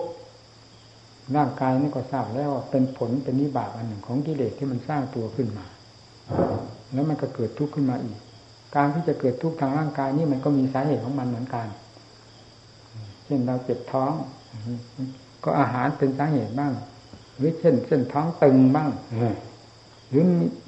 [1.36, 5.66] ร่างกายนี่ก็ทราบแล้วว่าเป็นผลเป็นนิบาตอันหนึ่งของกิเลสที่มันสร้างตัวขึ้นมา
[6.92, 8.18] แล้วมันก็เกิดทุกข์ขึ้นมาอีก
[8.76, 11.66] การที่จะเกิดทุกข์ทางร่างกายนี่มันก็มีสาเหตุของมันเหมือนกัน
[13.24, 14.12] เช่นเราเจ็บท้อง
[15.44, 16.72] ก็อาหารเป็นสาเหตุบ้าง
[17.36, 18.90] หรือเช่นเส้นท้องตึงบ้าง
[20.08, 20.24] หรือ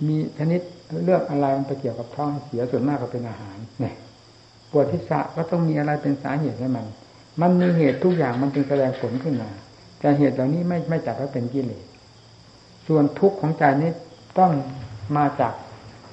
[0.07, 0.61] มีชนิด
[1.05, 3.95] เลือกอะไรมันไปเกี่ยวกับท้องเสียส่วนมากก็เป็นอาหารเนี่ย
[4.71, 6.87] ปวดทิศะก็ต้องมีอะไรเป็นสาเหตุให้มัน
[7.41, 9.51] มันมีเหตุทุกอย่างมันจึงแสดงผลขึ้นมา
[10.05, 11.85] แต่เหตุเหล่านี้ไม่ไม่จัดว่าเป็นกิเลส
[12.87, 13.91] ส่วนทุกข์ของใจนี้
[14.39, 14.53] ต้อง
[15.17, 15.53] มาจาก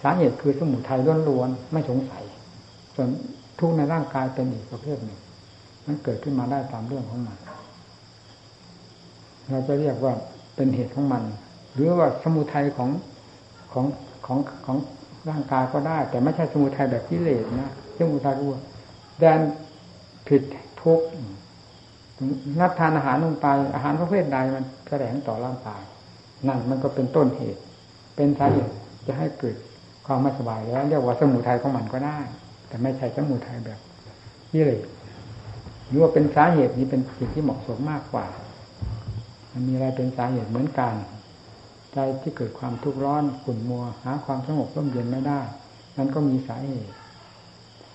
[0.03, 0.99] สาเหตุคือสมุทัย
[1.29, 2.23] ล้วนๆไม่สงสัย
[2.95, 3.07] ส่วน
[3.59, 5.19] ทุกข์ในร่างกายเป็นอีกประเภทหนึ่ง
[5.85, 7.37] มันเกิดขึ้นมาได้ตามเรื่องของมัน
[9.49, 10.13] เราจะเรียกว่า
[10.55, 11.23] เป็นเหตุของมัน
[11.73, 12.89] หรือว่าสมุทัยของ
[13.73, 13.85] ของ
[14.25, 14.77] ของของ
[15.29, 18.49] ร่างกายก็ได้ แต่ไม่ใช่สมุทัยแบบกิเลสนะสมุทัยรู้
[19.19, 19.39] แดน
[20.27, 20.41] ผิด
[20.81, 21.05] ทุกข์
[22.59, 25.81] นับทานอาหารลงไปอาหารประเภทใดมันแสดงต่อร่างกาย
[26.47, 27.61] นั่นมันก็เป็นต้นเหตุ
[28.15, 28.73] เป็นสาเหตุ
[29.07, 29.55] จะให้เกิด
[30.05, 32.19] ความไม่สบายแล้วเรียกว่าสมุทัยของมันก็ได้
[32.67, 33.79] แต่ไม่ใช่สมุทัยแบบ
[34.51, 34.83] กิเลส
[35.87, 38.25] หรือว่าเป็นสาเหตุนี้เป็นสิ่งที่เหมาะสมมากกว่า
[39.51, 40.93] มันมีอะไรเป็นสาเหตุเหมือนกัน
[41.93, 45.41] ใจที่เกิดความทุกข์ร้อนขุ่นมัว หาความสงบร่มเย็นไม่ได้
[45.97, 46.93] นั้นก็มีสาเหตุ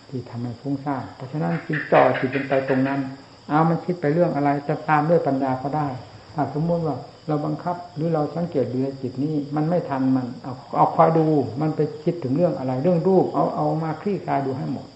[0.08, 3.00] ที่ทำให้ฟุ้งซ่านเพราะฉะนั้นจึงจ่อจิตเป็นไปตรงนั้น
[3.48, 5.88] เอามันคิดไปเรื่องอะไร จะตามด้วยปัญญาก็ได้
[6.34, 6.96] ถ้าสมมติว่า
[7.28, 11.26] เราบังคับหรือเราสังเกตดูในจิตนี้ มันไม่ทันมันเอาเอาคอยดู
[11.60, 14.86] มันไปคิดถึงเรื่องอะไร เรื่องรูปเอาเอามาคลี่คลายดูให้หมด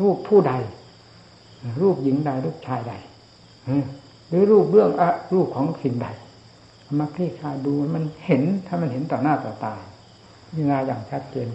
[0.00, 0.52] รูปผู้ใด
[1.80, 2.92] รูปหญิงใดรูปชายใด
[4.28, 6.08] หรือรูปเรื่องอะรูปของสิ่งใด
[6.98, 9.74] มาคลี่คลายดูมันเห็นถ้ามันเห็นต่อหน้าต่อตา
[10.46, 11.48] พิจารณาอย่างชัดเจน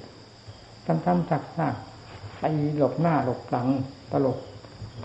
[0.85, 1.37] ซ้ำๆซั
[1.71, 2.43] กๆไป
[2.77, 3.67] หลบหน้าหลบหลัง
[4.11, 4.37] ตลบ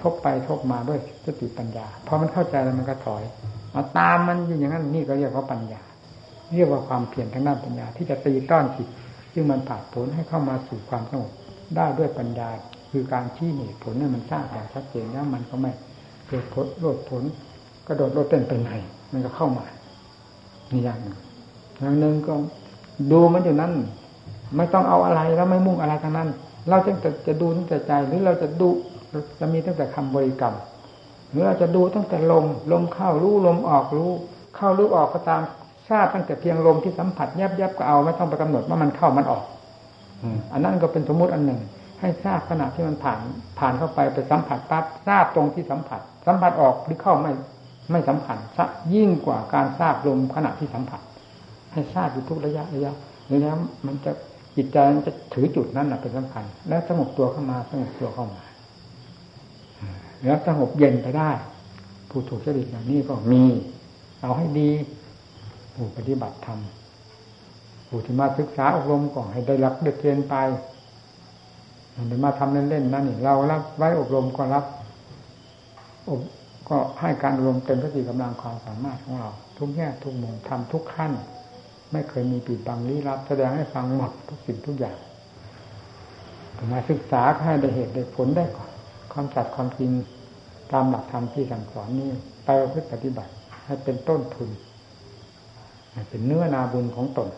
[0.01, 3.23] ทบไปทบมาด้วยสติปัญญาพอมันเข้าใจแล้วมันก็ถอย
[3.73, 5.83] เอาตามมันอยู่อย่างนั้นนี่ก็เรียกว่าปัญญา
[6.55, 8.89] เรียกว่าความเพียรทางด้านปัญญา ที่จะตีต้อนจิต
[9.33, 11.33] ซึ่งมันผ่าผลให้เข้ามาสู่ความสงบ
[11.77, 12.49] ได้ด้วยปัญญา
[12.91, 15.71] คือการชี้เหตุผลนี่มันทราบอย่างชัดเจนแล้วมันก็ไม่
[16.29, 17.23] เกิดผลลดผล
[17.87, 18.73] กระโดดโลดเต้นเป็นไง
[19.13, 19.67] มันก็เข้ามา
[20.71, 21.17] นี่อย่างหนึ่ง
[21.79, 22.35] อย่างหนึ่งก็
[23.13, 23.73] ดูมันอยู่นั้น
[24.57, 26.29] ไม่ต้องเอาอะไรแล้วไม่มุ่งอะไรทั้งนั้น
[26.69, 26.93] เราจะ
[27.27, 28.69] จะดูตั้งแต่ใจหรือเราจะดู
[29.41, 30.55] จะมีตั้งแต่คำบริกรรม
[31.31, 34.11] หรือเราจะดูตั้งแต่ลมลมเข้ารู้ลมออกรู้
[34.57, 35.43] เข้ารู้ออกก็ตาม
[35.89, 39.43] ทราบตั้งแต่เพียงลมที่สัมผัสแยบแยบก็เอาไม่ต้องไปกำหนดว่ามันเข้ามันออก
[40.53, 41.61] อันนั้นก็เป็นสมมุติอันหนึ่ง
[42.01, 43.21] ให้ทราบขณะที่มันผ่าน
[43.59, 47.33] ผ่านเข้าไปไปสัมผัสปั๊บทราบตรงที่สัมผัส สัมผัสออกหรือเข้าไม่
[47.91, 48.39] ไม่สำคัญ
[48.95, 51.01] ยิ่งกว่าการทราบลมขณะที่สัมผัส
[51.73, 52.93] ให้ทราบอยู่ทุกระยะระยะ
[53.43, 54.13] แล้วมันจะ
[54.57, 58.41] จิตใจมันจะถือจุดนั้นแหะเป็นสำคัญ แล้วสงบตัวเข้ามาสงบตัวเข้ามา
[60.25, 61.31] แล้วสงบเย็นไปได้
[62.11, 63.43] ผู้ถูกจริตอย่างนี้ก็มี
[64.23, 64.71] เอาให้ดี
[65.75, 66.61] ผู้ปฏิบัติธรรม
[67.89, 70.35] ผู้ที่มาศึกษาอบรมก่อนให้ได้รับเด็กเรียนไป
[71.95, 74.65] มันมาทำเล่นๆนั่นนี่เรารับไว้อบรมก็รับ
[76.09, 76.21] อบ
[76.69, 81.13] ก็ให้การอบรมเต็มสติกำลังความสามารถของเรา ทุกแง่ทุกมุมทำทุกขั้น
[81.93, 84.97] ไม่เคยมีปิดบังลี้ลับ แสดงให้ฟังหมดทุกสิ่งทุกอย่าง
[86.73, 88.70] มาศึกษาให้ได้เหตุได้ผลได้ก่อน
[89.13, 89.91] ความจัดความจริง
[90.73, 92.11] ตามหลักธรรมที่สั่งสอนนี้
[92.45, 93.33] ไปประพฤติปฏิบัติ
[93.67, 94.49] ให้เป็นต้นทุน
[96.11, 97.29] เป็นเนื้อนาบุญของตน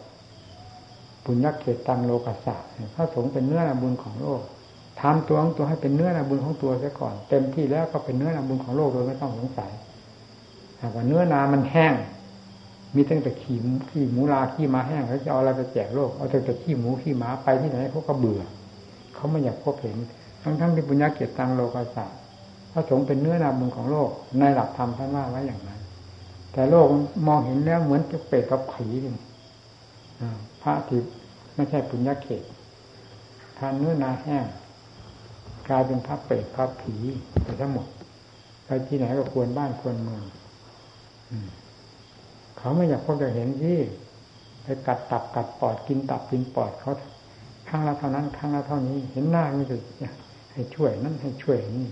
[1.25, 2.57] ปุญญเกตตังโลกัสสะ
[2.95, 4.41] พระสงฆ์เป็นเนื้อนาบุญของโลก
[5.01, 9.71] ทำตัวของตัวให้เป็นเนื้อนาบุญของตัวเสียก่อน เต็มที่แล้วก็เป็นเนื้อนาบุญของโลกโดยไม่ต้องสงสัย
[10.81, 11.95] หากว่าเนื้อนามันแห้ง
[12.95, 13.57] มีตั้งแต่ขี้
[13.89, 18.43] ขี้หมูลาขี้ม้าแห้งแล้วจะเอาอะไรไปแจกโลกเอาแต่ขี้หมูขี้หมาไปที่ไหนเขาก็เบื่อ
[19.15, 19.99] เขาไม่อยากพบเห็น
[20.43, 22.07] ทั้งทั้งที่ปุญญาเกียรติตังโลกาสะ
[22.73, 24.09] พระสงฆ์เป็นเนื้อนาบุญของโลก
[24.41, 25.81] ในหลักธรรมท่านว่าไว้อย่างนั้น
[26.53, 26.87] แต่โลก
[27.27, 29.13] มองเห็นแล้วเหมือนจะเปรตกับผีเลย
[30.63, 31.01] พระที่
[31.55, 32.43] ไม่ใช่ปุญญาเขต
[33.59, 34.45] ทานเนื้อนาแห้ง
[35.69, 36.95] กลายเป็นพระเปรตพระผี
[37.45, 37.87] ไปทั้งหมด
[38.67, 40.23] ไปที่ไหนก็ควรบ้านควรเมือง
[42.59, 43.79] เขาไม่อยากพบจะเห็นที่
[44.63, 46.93] ไปกัดตับกัดปอดกินตับกินปอดเขา
[47.69, 49.83] ครั้งละเท่านั้นครั้งละเท่านี้ เห็นหน้าไม่ถูก
[50.53, 51.91] ให้ช่วยนั่นให้ช่วยนี่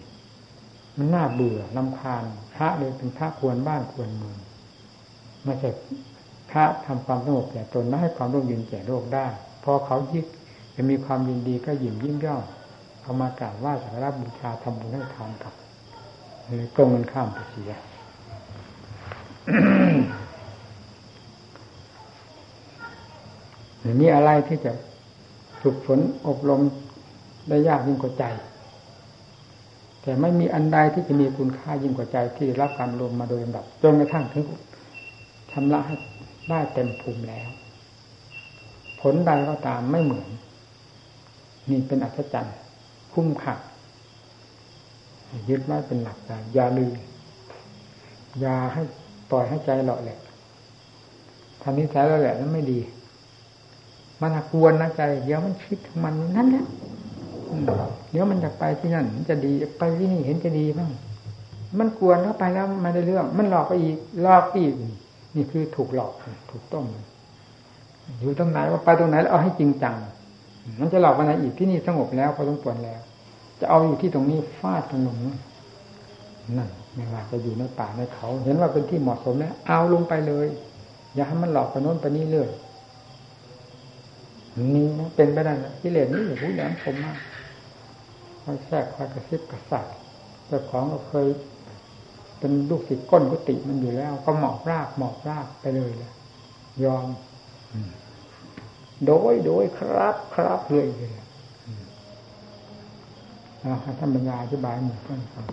[0.97, 4.39] มันน่าเบื่อลำคาญพระเลยเป็นพระควรบ้านควรเมือง
[5.45, 5.71] ไม่ใช่
[6.51, 9.27] พระทำความสงบแก่ตนไม่ให้ความร่มเย็นแก่โลกได้
[9.65, 10.27] พอเขายิด
[10.75, 12.43] จะมีความยินดีก็ยิ้มยิ้มย่อง
[13.03, 15.55] เอามากราบไหว้สักการะบูชาทำบุญให้ทานกับ
[16.47, 17.73] เลยกงเงินข้ามไปเสีย
[24.01, 24.73] มีอะไรที่จะ
[25.63, 26.61] ฝึกฝนอบรม
[27.49, 28.25] ได้ยากยิ่งกว่าใจ
[30.03, 34.45] แต่ไม่มีอันใดที่จะมีคุณค่ายิ่งกว่าใจที่รับการรวมมาโดยลำดับจนกระทั่งถึง
[35.53, 35.97] ชำระให้
[36.49, 37.49] ได้เต็มภูมิแล้ว
[39.01, 40.29] ผลใดก็ตามไม่เหมือน
[41.71, 42.57] นี่เป็นอัศจรรย์
[43.13, 43.55] คุ้มค่า
[45.49, 46.95] ยึดไว้เป็นหลักใจอย่าลืม
[48.41, 48.83] อย่าให้
[49.31, 50.19] ปล่อยให้ใจหล่อแหละ
[51.63, 52.81] ทำนิสัยเราแหละนั้นไม่ดี
[54.21, 56.67] มันกวนนะใจเดี๋ยวมันคิดมันนั่นแหละ
[58.11, 60.91] เดี๋ยวมันจะไปที่นั่นจะดีไปที่นี่เห็นจะดีบ้าง
[61.79, 64.75] มันกวนเข้าไปแล้วไม่ได้เรื่อง มันหลอกไปอีกหลอกอีก
[65.35, 66.13] นี่คือถูกหลอก
[66.51, 66.85] ถูกต้ม
[68.21, 69.95] อยู่ตรงไหนว่าไปตรงไหนแล้วเอาให้จริงจัง
[70.81, 73.01] มันจะหลอกไปไหนอีกที่นี่สงบแล้วพอสมควรแล้ว
[73.61, 75.19] จะเอาอยู่ที่ตรงนี้ฟาดตรงนู้น
[76.59, 80.49] นั่นไม่ว่าจะอยู่ในป่าในเขา เห็นว่าเป็นที่เหมาะสมแล้วเอาลงไปเลย
[81.15, 82.51] อย่าให้มันหลอกไปโน้นไปนี้เรื่อย
[84.75, 87.17] นี่นะเป็นไปได้นะกิเลสนี่อย่าพูดแหลมคมมาก
[88.43, 89.87] คอยแทรกคอยกระซิบกระซาบ
[90.47, 91.27] เจ้าของก็เคย
[92.39, 96.13] เป็นลูกศิษย์ก้นกุฏิมันอยู่แล้ว ก็หมอบรากหมอบรากไปเลยเลย
[96.85, 97.07] ยอม
[99.07, 101.13] โดยโดยครับครับเลยเลย
[103.65, 105.47] นะท่านบรรยายอธิบายหมู่เพื่อนฟัง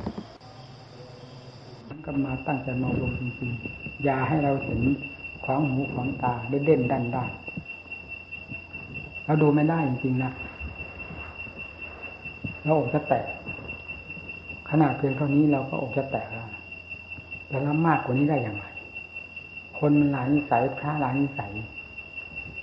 [2.06, 4.80] ก็มาตั้งใจมองลงจริงๆอย่าให้เราเห็น
[5.46, 7.24] ของหูของตาเด่นเด่นดันด้
[9.26, 10.32] เราดูไม่ได้จริงๆนะ
[12.68, 13.28] เราอกจะแตก
[14.70, 16.50] ขนาดเพียงเท่านี้เราก็อกจะแตกแล้ว
[17.48, 18.66] แต่ละมากกว่านี้ได้อย่างไร
[19.78, 21.52] คนมันหลายนิสัยพระหลายนิสัย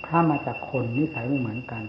[0.05, 1.83] พระมาจากคนนิสัยไม่เหมือนกัน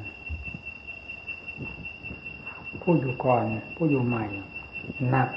[2.83, 3.44] ผู้อยู่ก่อน
[3.76, 4.24] ผู้อยู่ใหม่
[5.11, 5.29] หนัก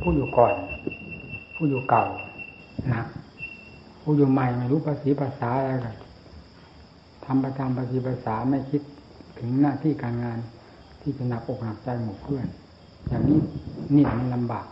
[0.00, 0.54] ผู้อยู่ก่อน
[1.54, 2.04] ผู้อยู่เก่า
[2.88, 3.06] หนัก
[4.02, 5.96] ผู้อยู่ใหม่ไม่รู้ภาษีภาษาอะไรกัน
[7.24, 8.82] ทำประจำปฏิภาษาไม่คิด
[9.44, 10.38] ถึงหน้าที่การงาน
[11.02, 12.46] ที่จะหนักอกหนักใจหมู่เพื่อน
[13.08, 13.40] อย่างนี้
[13.96, 14.66] นี่มันลำบาก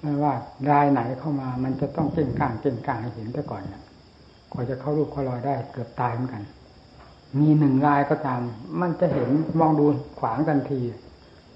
[0.00, 0.32] ไม่ว่า
[0.70, 3.82] รายไหนเข้ามา มันจะต้องเก่งกลางเก่งกลางให้เห็นไปก่อนเนี่ย
[4.52, 6.42] กว่าจะเข้ารูปเข้ารอยได้เกือบตายเหมือนกัน
[7.38, 8.40] มีหนึ่งรายก็ตาม
[8.80, 9.28] มันจะเห็น
[9.60, 9.84] มองดู
[10.20, 10.80] ขวางทันที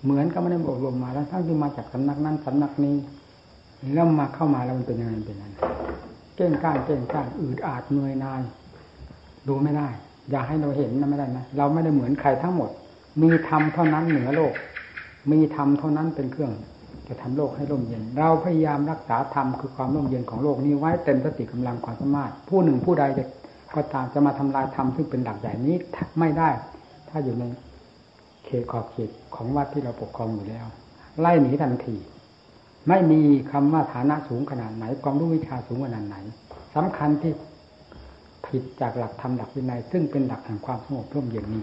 [0.04, 2.96] เหมือนกับไม่ได้อบรมมาแล้วทั้งที่มาจากสำนักนั้นสำนักนี้
[3.94, 5.46] แล้วมาเข้ามาแล้วมันเป็นยังไงเป็นยังไง
[6.36, 8.42] เก่งก้างเก่งก้างอืดอาดเหนื่อยนาย
[9.48, 9.88] ดูไม่ได้
[10.30, 12.70] อย่าให้เราเห็นนะไม่ได้นะเราไม่ได้เหมือนใครทั้งหมด
[13.22, 14.54] มีธรรมเท่านั้นเหนือโลก
[15.32, 16.52] มีธรรมเท่านั้นเป็นเครื่อง
[17.08, 23.24] จะทำโลกให้ร่มเย็น เราพยายามรักษาธรรมคือความร่มเย็นของโลกนี้ไว้เต็มสติกำลังความสามารถ ผู้หนึ่งผู้ใดจะ
[23.74, 25.76] ก็ตามจะมาทำลายธรรมซึ่งเป็นหลักใหญ่นี้
[26.18, 26.48] ไม่ได้
[27.08, 27.44] ถ้าอยู่ใน
[28.44, 30.66] เขตขอบเขตของวัดที่เราปกครองอยู่แล้ว
[31.20, 31.96] ไล่หนีทันที
[32.88, 36.16] ไม่มีคำว่าฐานะสูงขนาดไหนความรู้วิชาสูงขนาดไหน
[36.76, 37.32] สำคัญที่
[38.50, 41.62] ผิดจากหลักธรรมหลักวินัยซึ่งเป็นหลักแห่งความสงบร่มเย็นนี้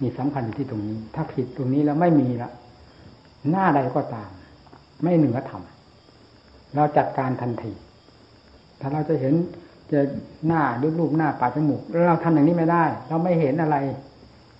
[0.00, 2.50] มีสำคัญอยู่ที่ตรงนี้ ถ้าผิดตรงนี้แล้วไม่มีละ
[3.50, 4.30] หน้าใดก็ตาม
[5.02, 5.62] ไม่เหนือธรรม
[6.74, 7.72] เราจัดการทันที
[8.80, 9.34] ถ้าเราจะเห็น
[9.92, 10.00] จะ
[10.46, 13.76] หน้าดูรูปหน้าปากจมูกแล้วเราทำอย่างนี้ไม่ได้ เราไม่เห็นอะไร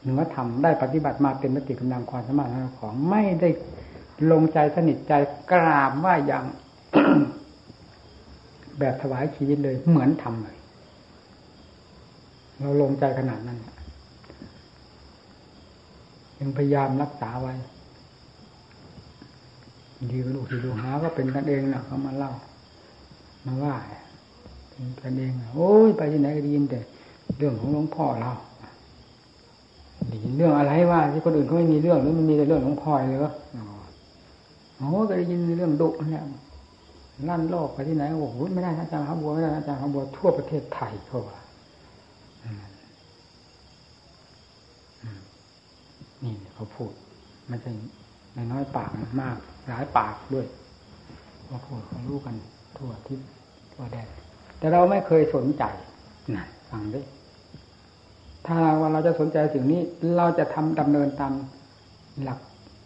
[0.02, 3.48] เหนือธรรมได้ปฏิบัติมาเป็นมติกำลังความสามารถของไม่ได้
[4.30, 5.12] ลงใจสนิทใจ
[5.52, 6.44] กราบว่าอย่าง
[8.78, 10.55] แบบถวายชีวิตเลยเหมือนทำเลย
[12.60, 13.58] เราลงใจขนาดนั้น
[16.38, 17.54] ยังพยายามรักษาไว้
[20.10, 22.32] ดีลูกดูหาก็เป็นกันเองนะเขามาเล่า
[23.46, 23.74] มาว่า
[24.70, 26.80] เป็นกันเองโอ้ยไปที่ไหนก็ดีแต่
[27.38, 28.32] เรื่องของหลวงพ่อเรา
[30.12, 33.32] ดีเรื่องอะไรว่าที่คนอื่นเขาไม่มีเรื่องหรือมันมีแต่เรื่องหลวงพ่อเลยเหรอ
[34.76, 36.24] โอ้ก็ได้ยินเรื่องดุเนี่ย
[37.28, 41.38] ลั่นโลกไปที่ไหนโอ้โหไม่ได้อาจารย์ครับบัวไม่ได้อาจารย์ครับบัวทั่วประเทศไทยเขาว่า
[46.26, 46.92] นี่เขาพูด
[47.50, 47.72] ม่ใช่
[48.52, 48.90] น้อยปาก
[49.22, 49.36] มาก
[49.68, 50.46] หลายปากด้วย
[51.46, 52.34] เขาพูดเขารู้กัน
[52.76, 53.20] ทั่วทิศ
[53.72, 54.08] ทั่วแดน
[54.58, 55.64] แต่เราไม่เคยสนใจ
[56.36, 57.06] นะฟังด้วย
[58.46, 59.80] ถ้าว่าเราจะสนใจสิ่งนี้
[60.16, 61.32] เราจะทำดำเนินตาม
[62.22, 62.38] หลัก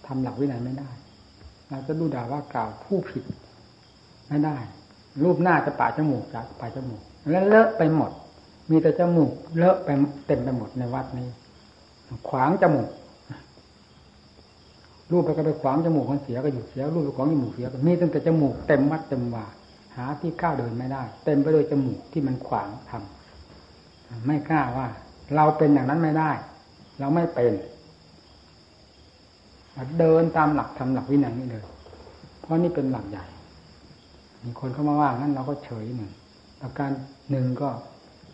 [0.07, 0.90] ทำหลักวินัยไม่ได้
[1.70, 3.24] เราจะดูด่าว่ากล่าวผู้ผิด
[4.29, 4.57] ไม่ได้
[5.22, 7.00] รูปหน้าจะป่าจมูกจะป่าจมูก
[7.31, 8.11] แล้วเลอะไปหมด
[8.70, 9.88] มีแต่จมูกเลอะไป
[10.26, 11.29] เต็มไปหมดในวัดนี้
[12.29, 12.88] ขวางจมูก
[15.10, 19.44] รูปไปก็ไปขวางจมูกคนเสียก็หยุดเสียรูปไปขวางจมูกเสียก็มีตั้งแต่จมูกเต็มวัดเต็มว่า
[19.96, 24.86] หาที่ก้าวเดินไม่ได้ เต็มไปด้วยจมูกที่มันขวางทำไม่กล้าว่า
[25.34, 26.30] เราเป็นอย่างนั้นไม่ได้
[27.00, 27.52] เราไม่เป็น
[29.98, 31.64] เดินตามหลักทำหลักวินัยนี่เลย
[32.40, 33.24] เพราะนี่เป็นหลักใหญ่
[34.44, 36.10] มีคนเข้ามาว่างั้นเราก็เฉยหนึ่ง
[36.60, 36.90] ประการ
[37.30, 37.70] หนึ่งก็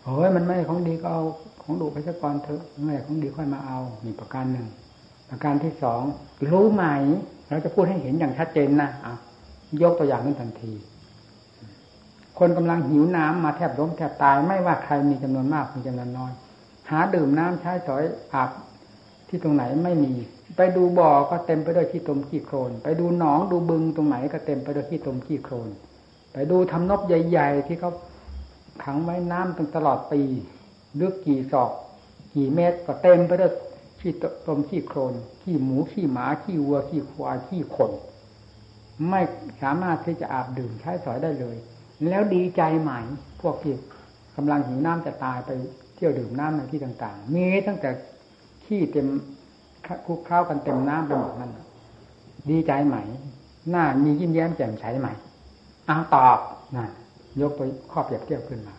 [0.03, 1.23] โอ้ยมันไม่ของดีก็เอา
[1.61, 4.67] ของดูไปสักก่อนเถอะเมื่อของดีค่อยมาเอามีประการหนึ่ง
[5.29, 6.01] ประการที่สอง
[6.51, 6.83] รู้ไหม
[7.49, 9.13] เราจะพูดให้เห็นอย่างชัดเจนนะอะ
[9.81, 10.73] ยกตัวอย่างนั้นทันที
[12.39, 16.31] คนกำลังหิวน้ำมาแทบล้มแทบตายไม่ว่าใครมีจำนวนมากมีจำนวนน้อย
[16.89, 18.49] หาดื่มน้ำใช้สอยอาบ
[19.27, 20.13] ที่ตรงไหนไม่มี
[20.57, 25.69] ไปดูบ่อก็เต็มไปด้วยขี้ตมขี้โคลนไปดูหนองดูบึงตรงไหนก็เต็มไปด้วยขี้ตมขี้โคลน
[26.33, 27.91] ไปดูทำนบใหญ่ ๆ ที่เขา
[28.83, 30.21] ขังไว้น้ำตั้งตลอดปี
[30.99, 31.71] ลึกกี่ศอก
[32.33, 33.51] กี่เมตรก็เต็มไปด้วย
[34.07, 37.91] ขี้ตมขี้โคลนขี้หมูขี้หมาขี้วัวขี้ควายขี้คน
[39.09, 39.21] ไม่
[39.61, 41.57] สามารถที่จะอาบดื่มใช้สอยได้เลย
[42.07, 42.91] แล้วดีใจไหม
[43.41, 43.73] พวกที่
[44.35, 45.49] กำลังหิวน้ำจะตายไป
[45.95, 47.89] เที่ยวดื่มน้ำในที่ต่างๆ มีตั้งแต่
[48.65, 49.07] ขี้เต็ม
[50.05, 51.51] คุกข้าวกันเต็มน้ำไปหมดนั่น
[52.49, 52.95] ดีใจไหม
[53.69, 55.07] หน้ามียิ้มแย้มแจ่มใสไหม
[55.87, 56.39] อ้าตอบ
[56.75, 56.85] นะ
[57.41, 58.75] ยกไปข้อเปรียบเทียบขึ้นมา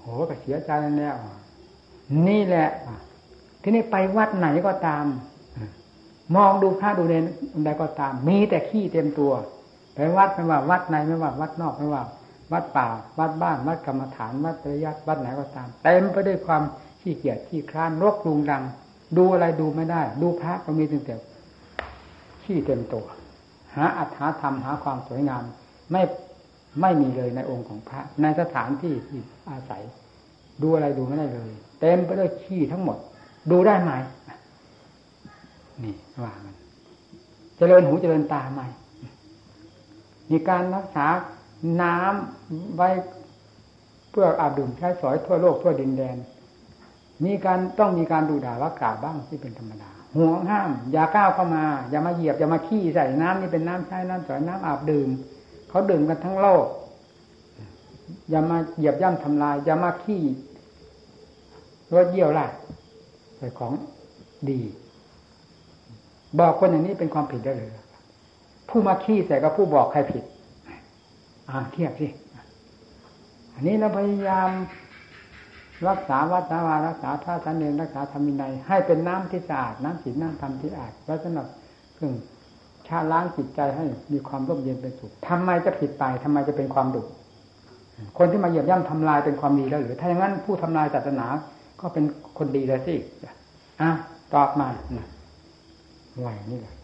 [0.00, 1.16] โหก็เสียใจแล้ว
[2.28, 2.68] นี่แหละ
[3.62, 5.04] ที่นี่ไปวัดไหนก็ตาม
[6.36, 7.24] มองดูพระดูเนร
[7.64, 9.32] ใดก็ตาม มีแต่ขี้เต็มตัว
[9.94, 12.02] ไปวัดไม่ว่า วัดในไม่ว่า วัดนอกไม่ว่า
[12.52, 12.88] วัดป่า
[13.18, 16.62] วัดบ้าน วัดกรรมฐาน วัดปริยัติวัดไหนก็ตามเต็มไปด้วยความ
[17.00, 18.62] ขี้เกียจขี้คร้านรกรุงรัง
[19.16, 21.16] ดูอะไรดูไม่ได้ ดูพระก็มีแต่
[22.44, 23.06] ขี้เต็มตัว
[23.74, 25.44] หาอัตถาธรรมหาความสวยงาม
[25.92, 26.02] ไม่
[26.80, 29.82] ไม่มีเลยในองค์ของพระ ในสถานที่ที่อาศัย
[30.62, 32.96] ดูอะไรดูไม่ได้เลย เต็มไปด้วยขี้ทั้งหมด
[33.50, 33.92] ดูได้ไหม
[35.82, 36.54] นี่ว่ามัน
[37.56, 38.62] เจริญหูเจริญตาไหม
[40.30, 41.06] มีการรักษา
[41.82, 42.88] น้ำไว้
[44.10, 46.16] เพื่ออาบดื่มใช้สอยทั่วโลกทั่วดินแดน
[47.24, 55.08] มีการต้องมีการดูด่าว่ากล่าวบ้างที่เป็นธรรมดาห่วงห้าม อย่าก้าวเข้ามา อย่ามาเหยียบ อย่ามาขี้ใส่น้ำนี่เป็นน้ำใช้น้ำสอยน้ำอาบดื่ม
[55.68, 56.66] เขาดื่มกันทั้งโลก
[58.30, 60.22] อย่ามาเหยียบย่ำทำลาย อย่ามาขี้
[61.94, 62.46] รถเยี่ยวละ
[63.36, 63.72] ใส่ของ
[64.50, 64.60] ดี
[66.38, 67.70] บอกคนอย่างนี้เป็นความผิดได้เลย
[68.68, 70.24] ผู้มาขี้ใส่กับผู้บอกใครผิด
[71.50, 72.08] อ่าเทียบสิ
[73.54, 74.50] อันนี้เราพยายาม
[75.88, 81.46] รักษาวัดสาวารักษาพระสันเองรักษาธรรมินัยให้เป็นน้ำที่สะอาดน้ำศีลน้ำธรรมที่สะอาดไว้สำหรับ
[81.94, 82.14] เครื่อง
[82.88, 87.02] ชาล้างจิตใจให้มีความร่มเย็นเป็นสุขทำไมจะผิดไปทำไมจะเป็นความดุ
[88.18, 91.26] คนที่มาเหยียบย่ำทำลายเป็นความดีแล้วหรือถ้าอย่างนั้นผู้ทำลายศาสนา
[91.80, 92.04] ก็เป็น
[92.38, 92.94] คนดีแล้วสิ
[93.80, 93.90] อะ
[94.34, 94.68] ตอบมา
[96.20, 96.74] ไหวนี่แหละ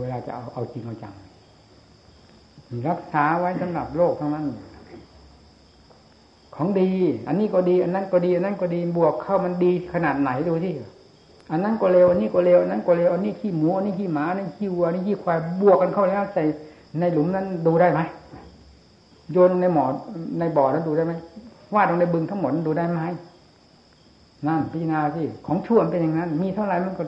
[0.00, 1.14] เวลาจะเอาเอาจริงเอาจัง
[2.88, 4.46] รักษาไว้สำหรับโลกทั้งนั้น
[6.54, 6.90] ของดี
[7.28, 10.74] อันนี้ก็ดี อันนั้นก็ดี อันนั้นก็ดี บวกเข้ามันดีขนาดไหนดูที่
[11.50, 16.42] อันนั้นก็เร็ว อันนี้ก็เร็ว อันนั้นก็เร็ว อันนี้ขี้หมู อันนี้ขี้หมา อันนี้ขี้วัว อันนี้ขี้ควาย บวกกันเข้าแล้วใส่
[16.98, 18.00] ในหลุมนั้นดูได้ไหม
[19.32, 19.84] โยนในหมอ
[20.38, 21.12] ในบ่อนั้นดูได้ไหม
[21.74, 23.00] วาดลงในบึงทั้งหมดดูได้ไหม
[24.48, 27.04] นั่นพิจารณาที่ของชั่วเป็นอย่างนั้น มีเท่าไหร่มันก็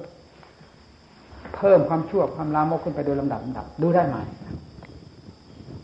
[1.57, 4.17] เพิ่มความชั่วความลามกขึ้นไปโดยลำดับลำดับดูได้ไหม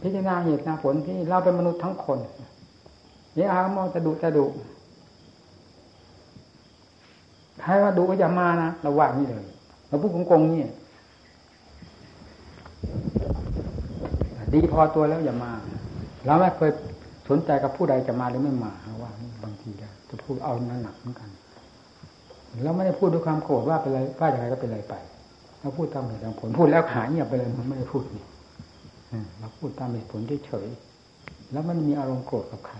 [0.03, 2.19] พิจารณาเหตุนาผลที่เราเป็นมนุษย์ทั้งคน
[3.37, 4.47] นี่อามองจะดุจะดุ
[7.63, 9.45] ใครว่าดุก็อย่ามานะเราว่านี่เลย
[9.89, 10.63] เราพูดโกงๆนี่
[14.53, 15.51] ดีพอตัวแล้วอย่ามา
[16.27, 16.71] เราไม่เคย
[17.29, 18.73] สนใจกับผู้ใดจะมาหรือไม่มา
[19.03, 19.11] ว่า
[19.43, 19.71] บางที
[20.11, 21.29] จะพูดเอานั่นหนักเหมือนกัน
[22.65, 24.95] เราไม่ได้พูดด้วยความโกรธว่าเป็นไรว่าอย่างไรก็เป็นไรไป
[25.61, 28.25] เราพูดตามเหตุตามผลพูดแล้วหายเงียบไปเลยมันไม่ได้พูดนี่
[29.39, 32.77] เราพูดตามเหตุผลเฉยๆแล้วมันมีอารมณ์โกรธกับใคร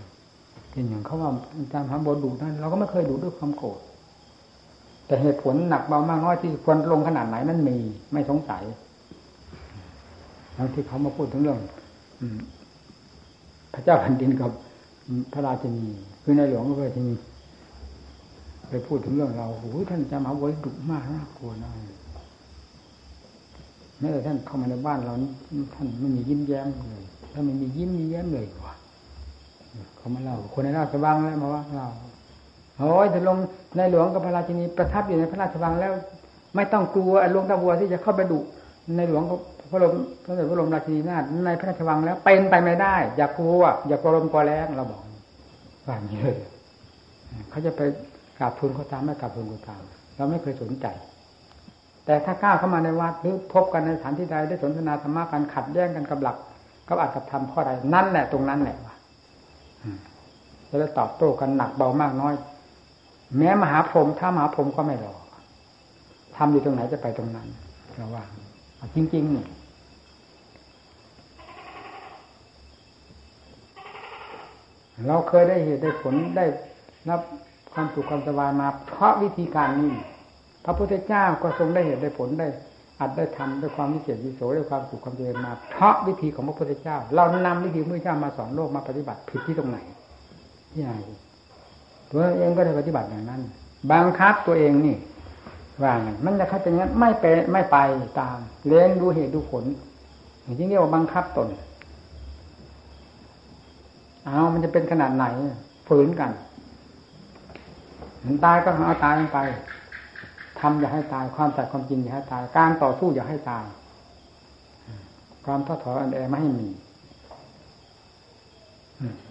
[0.71, 1.31] เป็นอย่างเขาว่า
[1.73, 3.79] ตามพระบทดุนั้นเราก็ไม่เคยดุด้วยความโกรธ
[5.07, 7.77] แต่เหตุผลหนักเบามากน้อยที่ควรลงขนาดไหนนั้นมี
[8.13, 8.63] ไม่สงสัย
[10.55, 11.59] แล้วที่เขามาพูดถึงเรื่อง
[13.73, 14.51] พระเจ้าแผ่นดินกับ
[15.33, 15.85] พระราชินี
[16.23, 17.07] คือในหลวงก็ไปที่
[18.73, 21.71] ปพูดถึงเรื่องเราโอ้ยท่านจะมาไว้ดุมากน่ากลัวนะ
[23.99, 25.13] แม้แต่ท่านเข้ามาในบ้านเรา
[25.73, 27.03] ท่านไม่มียิ้มแย้มเลย
[27.33, 28.75] ถ้าไม่มียิ้มมีแย้มเลยว่ะ
[29.97, 31.87] เขามาเล่าคนในราชวังแล้วมาว่าเรา
[32.77, 33.37] โอ้ยถ้าลง
[33.77, 35.91] ในหลวงกับพระราชินีประทับอยู่ในพระราชวังแล้ว
[36.55, 38.39] ไม่ต้องกลัวลงตะวัวที่จะเข้าไปดุ
[38.97, 39.23] ในหลวง
[39.71, 39.93] พระลม
[40.25, 44.99] พระเดชพระลมราชินีนาถในพระราชวังแล้วเป็นไปไม่ได้ อย่ากลัวอย่ากลัวลมกลัวแรงเราบอก
[45.87, 46.37] ว่าอย่างนี้เลย
[47.49, 47.81] เขาจะไป
[48.43, 49.81] กราบทูลเขาตามไม่กราบทูลเขาตาม
[50.15, 50.85] เราไม่เคยสนใจ
[52.05, 56.37] แต่ถ้าก้าวเข้ามาในวัดหรือพบกันในสถานที่ใดได้สนทนาธรรมะกันขัดแย้งกันกับหลัก
[56.87, 58.95] กับอัตธรรมข้อใดนั่นแหละตรงนั้นแหละว่ะ
[60.69, 62.33] จะได้ตอบโต้กันหนักเบามากน้อย
[63.37, 65.13] แม้มหาพรหมถ้ามหาพรหมก็ไม่รอ
[66.35, 67.47] ทำอยู่ตรงไหนจะไปตรงนั้น
[67.95, 68.23] เระว่า
[68.95, 69.45] จริงๆนี่
[75.07, 76.45] เราเคยได้เหตุได้ผลได้
[77.09, 77.21] รับ
[77.73, 79.93] ความสุขความสบายมา เพราะวิธีการนี้
[80.65, 82.47] พระพุทธเจ้าก็ทรงได้เหตุได้ผลได้
[82.99, 89.77] อัดได้ทำด้วยความวิเศษวิโสด้วยความสุขความเจริญมา เพราะวิธีของพระพุทธเจ้า เรานำวิธีพระพุทธเจ้ามาสอนโลกมาปฏิบัติผิดที่ตรงไหน
[90.73, 90.93] ที่ไหน
[92.11, 93.41] ตัวเองก็ได้ปฏิบัติอย่างนั้น
[93.91, 94.95] บังคับตัวเองนี่
[95.83, 97.77] ว่างมันจะเข้าเป็นงั้นไม่ไปไม่ไป
[98.19, 99.63] ตามเลี้ยงดูเหตุดูผล
[100.45, 101.47] จริงๆเรียกว่าบังคับตน
[104.25, 105.25] เอามันจะเป็นขนาดไหน
[105.87, 106.31] ฝืนกัน
[108.25, 109.39] มันตายก็เอาตายไป
[110.59, 113.65] ทำอย่าให้ตาย ความสัตย์ความจริงอย่าให้ตาย การต่อสู้อย่าให้ตาย
[115.45, 116.69] ความท้อถอยอันแอไม่ให้มี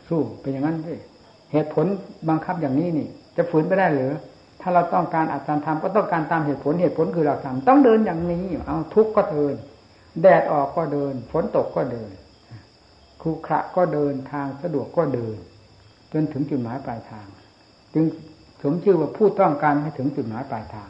[0.08, 0.94] สู้เป็นอย่างนั้นสิ
[1.52, 1.86] เหตุผล
[2.28, 4.12] บังคับอย่างนี้นี่ จะฝืนไปได้หรือ
[4.60, 9.54] ถ้าเราต้องการอาจารย์ทำก็ต้องการตามเหตุผลเหตุผลคือเราทำต้องเดินอย่างนี้ เอาทุกข์ก็เดิน
[10.22, 12.10] แดดออกก็เดิน ฝนตกก็เดิน
[13.22, 15.36] ครูขระก็เดินทางสะดวกก็เดิน
[16.12, 17.26] จนถึงจุดหมายปลายทาง
[17.94, 18.04] จึง
[18.62, 20.88] สมชื่อว่าผู้ต้องการให้ถึงจุดหมายปลายทาง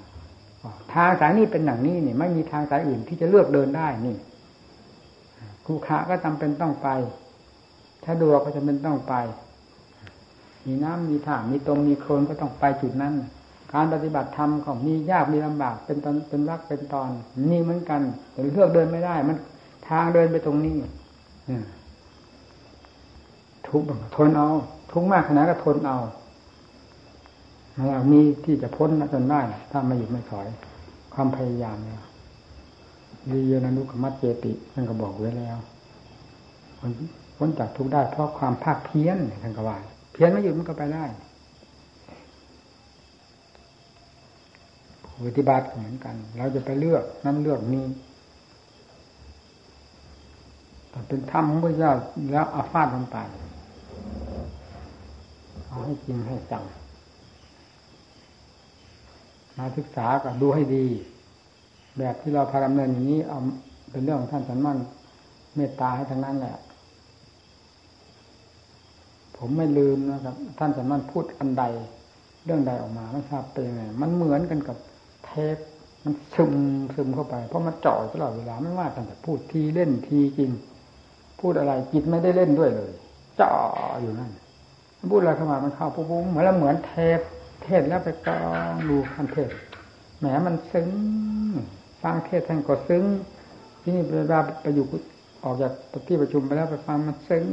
[0.94, 4.16] ทางสายนี้เป็นอย่างนี้นี่ไม่มีทางสายอื่นที่จะเลือกเดินได้นี่
[5.66, 6.88] ครูขระก็จำเป็นต้องไป
[8.04, 9.14] ถ้าดัวก็จะเป็นต้องไป
[10.66, 13.14] มีน้ำมีถ่างมีตรงมีโคลนก็ต้องไปจุดนั้น
[13.72, 17.10] การปฏิบัติธรรมของมียากมีลำบากเป็นตอนเป็นรักเป็นตอน
[17.50, 18.00] นี่เหมือนกัน
[18.32, 19.36] แต่เลือกเดินไม่ได้ มัน
[19.88, 20.76] ทางเดินไปตรงนี้
[23.66, 23.82] ทุก
[24.16, 24.48] ทนเอา
[24.92, 25.98] ทุกมากขนาดก็ทนเอา
[28.12, 30.46] มีที่จะพ้นจนได้ถ้าไม่หยุดไม่ถอย
[31.14, 32.02] ความพยายามเนี่ย
[33.30, 35.56] วิเยนานุกมัตเจติท่านก็บอกไว้แล้ว
[37.36, 39.76] พ้นจากทุกได้เพราะความภาคเพี้ยนท่านก็ว่า
[40.12, 41.04] เพี้ยนไม่หยุดมันก็ไปได้
[45.26, 47.86] ปฏิบัติเหมือนกัน เราจะไปเลือกนั้นเลือกนี้
[50.90, 51.92] แต่เป็นธรรมของพระเจ้า
[52.32, 53.16] แล้วอาฟาดลงไป
[55.68, 56.64] เอาให้จริงให้จัง
[59.62, 60.86] มาศึกษาก็ดูให้ดี
[61.98, 63.40] แบบที่เราพาดำเนินอย่างนี้ เอา
[63.90, 64.78] เป็นเรื่องของท่านสันมั่น
[65.56, 66.56] เมตตาให้ทั้งนั้นแหละ
[69.36, 71.64] ผมไม่ลืมนะครับ ท่านสันมั่นพูดอันใด
[72.44, 74.76] เรื่องใดออกมาไม่ทราบเป็นยังไงมันเหมือนกันกับ
[75.24, 75.56] เทป
[76.04, 76.52] มันซึม
[76.94, 80.50] ซึมเข้าไป เพราะมันจ่อตลอดเวลาไม่ว่าท่านจะพูดทีเล่นทีจริง
[81.40, 82.92] พูดอะไรจิตไม่ได้เล่นด้วยเลย
[83.40, 83.52] จ่อ
[84.00, 84.30] อยู่นั่น
[85.10, 87.20] พูดอะไรเข้ามามันเข้าปุ๊บเหมือนเหมือนเทป
[87.64, 88.40] เทศแล้วไปกอ
[88.70, 89.50] งดูคันเทศ
[90.18, 90.88] แหมมันซึ้ง
[92.02, 93.04] ฟังเทศท่านก็ซึ้ง
[93.80, 94.86] ที่นี่เวลาไปอยู่
[95.44, 95.72] ออกจาก
[96.06, 97.44] ที่ประชุมไปแล้วไปฟังมันซึ้ง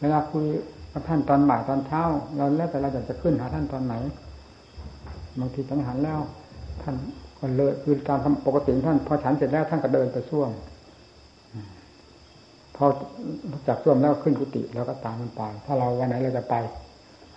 [0.00, 0.44] เวลาคุย
[0.92, 2.02] กับท่านตอนบ่ายตอนเช้า
[2.36, 3.94] เราแล้วแต่เราอยากจะขึ้นหาท่านตอนไหน
[5.40, 6.20] บางทีตั้งหันแล้ว
[6.82, 6.94] ท่าน
[7.38, 10.50] ก็เลยคือการทำปกติท่านพอฉันเสร็จแล้วท่านก็เดินไปส่วม
[12.76, 12.86] พอ
[13.68, 16.54] จากส่วมแล้วขึ้นกุฏิแล้วก็ตามมันไป ถ้าเราวันไหนเราจะไป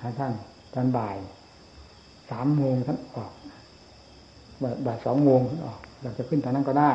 [0.01, 0.31] หาท่าน
[0.73, 1.15] ตอนบ่าย
[2.29, 3.31] สามโมงท่านออก
[4.85, 6.91] บ่ายสองโมงท่านออกอยากจะขึ้นตอนนั้นก็ได้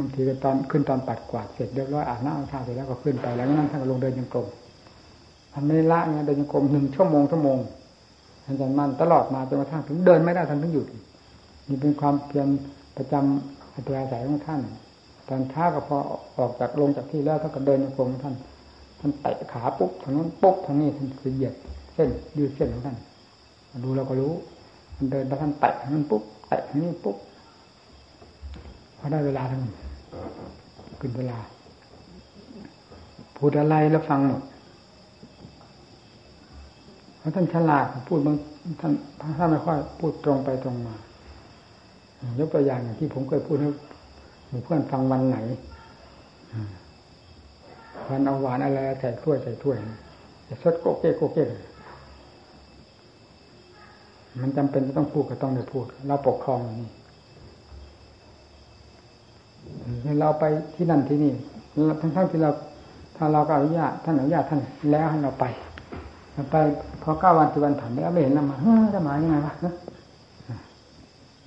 [0.00, 4.46] บางทีก็ตอนขึ้นตอนปัดกวาดเสร็จเรียบร้อยอาบน้ำอาบท่าเสร็จแล้วก็ขึ้นไปแล้วนั้นท่านก็ลงเดินยังกรม
[5.52, 7.58] ท่านไม่ละเนี่ยเดินยังกรมหนึ่งชั่วโมงชั่วโมง
[8.44, 10.86] ท่านจะมันตลอดมาจนกระทั่งถึงเดินไม่ได้ท่านถึงหยุด
[11.68, 12.48] นี่เป็นความเพียร
[12.96, 14.60] ประจำอัตราสายของท่าน
[15.28, 15.96] ตอนท้าก็พอ
[16.38, 18.34] ออกจากลงจากที่แล้วท่านก็เดินยังกรมท่าน
[19.00, 21.54] ท่านเตะขาปุ๊บทางนั้นปุ๊บทางนี้ท่านคือเหยียด
[21.94, 22.08] เส้น
[22.38, 22.96] ยืดเส้นของท่าน
[23.84, 24.32] ดูเราก็รู้
[24.96, 27.16] มันเดินแล้วท่านแตะมันปุ๊บแตะนี่ปุ๊บ
[28.98, 29.60] พอได้เวลาทั้ง
[31.00, 31.38] ขึ้นเวลา
[33.36, 34.42] พูดอะไรแล้วฟังหมด
[37.18, 38.36] เพราะท่านฉลาดพูดบาง
[38.80, 38.92] ท่าน
[39.38, 40.94] ท่านไม่ค่อยพูดตรงไปตรงมา
[42.38, 43.70] ยกตัวอย่างอย่างที่ผมเคยพูดให้
[44.64, 45.38] เพื่อนฟังวันไหน
[48.08, 49.76] วันเอาหวานอะไรใส่ถ้วยใส่ถ้วย
[50.48, 51.44] จะสดโกเก้โกเก้
[54.40, 56.60] มันจำเป็นต้องพูดก็ต้องได้พูด เราปกครอง
[60.04, 61.32] นี่เราไปที่นั่นที่นี่
[62.00, 62.50] ทั้งทั้งที่เรา
[63.16, 64.60] ถ้าเราก็อนุญาตท่านอนุญาตท่าน
[64.90, 65.44] แล้วให้เราไป
[66.50, 66.56] ไป
[67.02, 69.54] พอเก้าวันสิบวันผ่านไปแล้วไม่เห็นเรามาเฮ้ยจะมายังไงวะ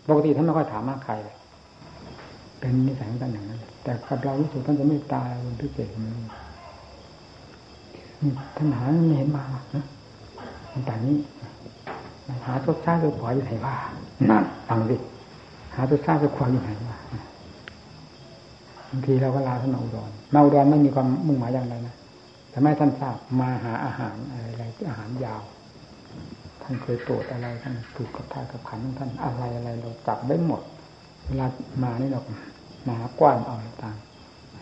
[0.08, 1.36] ปกติท่านไม่ค่อยถามมากใครเลย
[2.60, 6.14] เป็นนิสัยของท่านอย่างนั้นแต่กับเรารู้สึกท่านจะไม่ตายเป็นพิเศษมัน
[8.58, 9.44] ท่านหาไม่เห็นมา
[9.76, 9.84] นะ
[10.86, 11.16] แต่นี้
[12.46, 13.76] หาทุกชาติทุกขวาอยู่ไหนว่า
[14.30, 14.98] นั่นฟังดิ
[15.76, 16.98] หาทุกชาติทุกขวาอยู่ไหนว่า
[18.90, 21.96] บางทีเราก็ลาท่านมาอุดรมาอุดรไม่มีความมุ่งหมายอย่างไรนะ
[22.50, 25.42] แต่ไม่ท่านทราบมาหาอาหารอะไรอาหารยาว
[26.62, 30.62] ท่านเคยโปรดอะไรท่านถูกกับทายกับขันของท่านอะไรอะไรเราจับได้หมด
[31.26, 31.48] เวลา
[31.84, 32.22] มานี่เรา
[32.88, 33.98] มาหากว้านเอาต่าง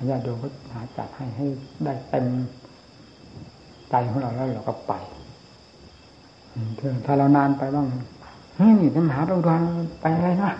[0.09, 1.45] ญาติโยมก็หาจัดให้ให้
[1.83, 2.25] ได้เต็ม
[3.89, 4.93] ใจของเราแล้วเราก็ไป
[7.05, 7.85] ถ้าเรานานไปบ้าง
[8.59, 9.61] นี่ท่านมหาไปอุดร
[10.01, 10.51] ไปอะไรนะ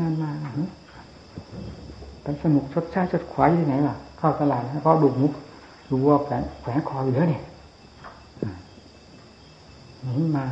[0.00, 0.30] นานมา
[2.22, 5.32] ไปสนุกชดใช้ชดขวายที่ไหนล่ะ เข้าตลาดแล้วก็ดูมุก
[5.90, 7.42] ดูว่าแขวนแขวนคออยู่แล้วเนี่ย
[10.18, 10.44] นี่มา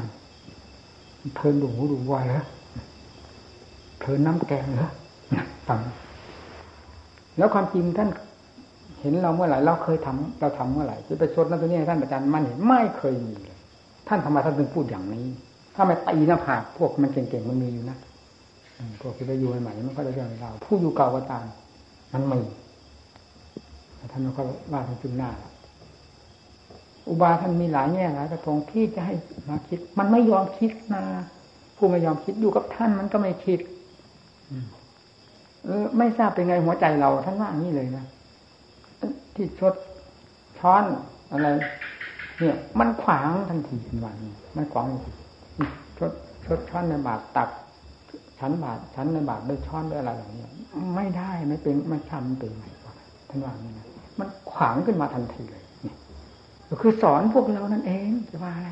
[1.36, 2.42] เพลินดูหูดูวายเหรอ
[3.98, 4.88] เพลินน้ำแกงเหรอ
[5.68, 5.80] ฟัง
[7.36, 8.08] แล้วความจริงท่าน
[9.00, 13.55] เห็นเราเมื่อไหร่เราเคยทำเราทำเมื่อไหร่จะไปชดนั่นตัวนี้ท่านอาจารย์มันเห็นไม่เคยมีเลย
[14.08, 15.26] ท่านทำไมท่านถึงพูดอย่างนี้
[15.74, 17.98] ถ้าไม่ตีหน้าผากพวกมันเก่งๆมันมีอยู่นะ
[19.00, 21.44] พวกที่ไปอยู่ใหม่ๆมันก็ได้เรื่องเราผู้อยู่เก่าก็ตาม
[22.12, 22.40] มันมี
[24.12, 24.42] ท่านก็
[24.72, 25.30] ว่าท่านจึงหน้า
[27.08, 29.14] อุบาท่านมีหลายแง่หลายกระทงที่จะให้
[29.48, 31.02] มาคิด มันไม่ยอมคิดนะ
[31.76, 33.60] ผู้ไม่ยอมคิดอยู่กับท่านมันก็ไม่คิด
[35.64, 38.04] เออ ไม่ทราบเป็นไงหัวใจเราท่านว่างนี้เลยนะ
[39.34, 39.74] ที่ชด
[40.58, 40.84] ช้อน
[41.32, 41.48] อะไร
[42.38, 44.16] เนี่ย มันขวางทันทีเป็นวัน
[44.56, 44.86] มันขวาง
[45.98, 46.12] ชด
[46.46, 47.50] ชดช้อนในบาทตัก
[48.38, 50.50] ชั้นบาทชั้นในบาทด้วยช้อนด้วยอะไรอย่างนี้ย
[50.96, 52.64] ไม่ได้ไม่เป็นไม่ทำเป็นไง
[53.28, 53.86] ท่านว่านี่นะ
[54.18, 58.70] มันขวางขึ้นมาทันทีเลยนี่คือสอนพวกเรานั่นเองจะว่าอะไร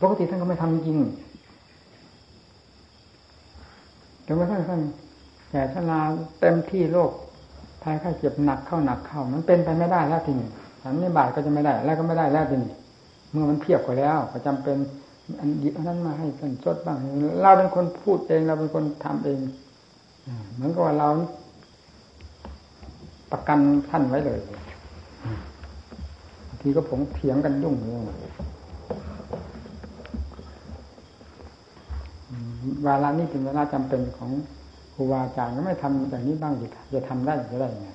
[0.00, 0.98] ปกติท่านก็ไม่ทำจริง
[4.26, 4.80] จนกระทั่งท่าน
[5.50, 6.00] แก่ชรา
[6.40, 7.10] เต็มที่โรค
[7.82, 10.48] ภัยไข้เจ็บหนักเข้าหนักเข้า มันเป็นไปไม่ได้แล้วทีนี้
[10.86, 12.72] ฉันในบาทก็จะไม่ได้ แล้วก็ไม่ได้แล้วทีนี้
[13.30, 14.76] เมื่อมันเพียบกันแล้วก็จำเป็น
[15.40, 16.98] อันดีอันนั้นมาให้ท่านชดบ้าง
[17.42, 19.38] เราเป็นคนพูดเองเราเป็นคนทำเอง
[20.54, 21.08] เหมือนกับว่าเรา
[23.32, 23.58] ประกัน
[23.88, 24.38] ท่านไว้เลย
[26.60, 28.30] ทีก็ผมเถียงกันยุ่งเลย
[32.82, 34.30] เวลานี้เป็นเวลาจำเป็นของ
[34.94, 37.88] ครูบาอาจารย์ก็ไม่ทำอย่างนี้บ้างจะจะทำได้จะได้ยังไง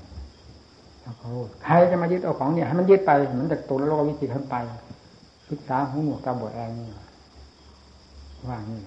[1.65, 4.55] ใครจะมายึดเอาของเนี่ยให้มันยึดไปมันจะตกแล้วเราก็วิจิตขึ้นไป
[5.49, 6.87] ศึกษาหูหนวกตาบอดอะไรนี่
[8.49, 8.79] ว่างี้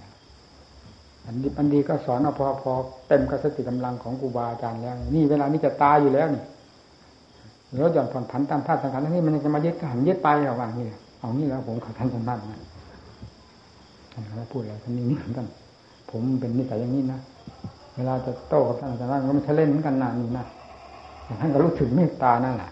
[1.26, 2.72] อันดีอันดีก็สอนเอาพอพอ
[3.08, 6.42] เต็มกสติกำลังของครูบาอาจารย์แล้ว นี่เวลานี้จะตายอยู่แล้วนี่
[7.76, 10.86] แล้วหย่อนผ่อนผันตามธาตุสังขารนี่มันจะมายึดหันยึดไปหรอว่างี้
[11.20, 12.60] เอานี่แล้วผมขอท่านท่านบ้านนะ
[14.12, 15.46] ท่านพูดอะไรท่านนี่นี่ท่าน
[16.10, 17.18] ผมเป็นนิสัยอย่างนี้นะ
[17.96, 20.44] เวลาจะโต้กับท่านอาจารย์ก็ไม่ใช่เล่นเหมือนกันนานนี่นะ
[21.40, 22.70] ท่านก็รู้ถึงเมตตานั่นแหละ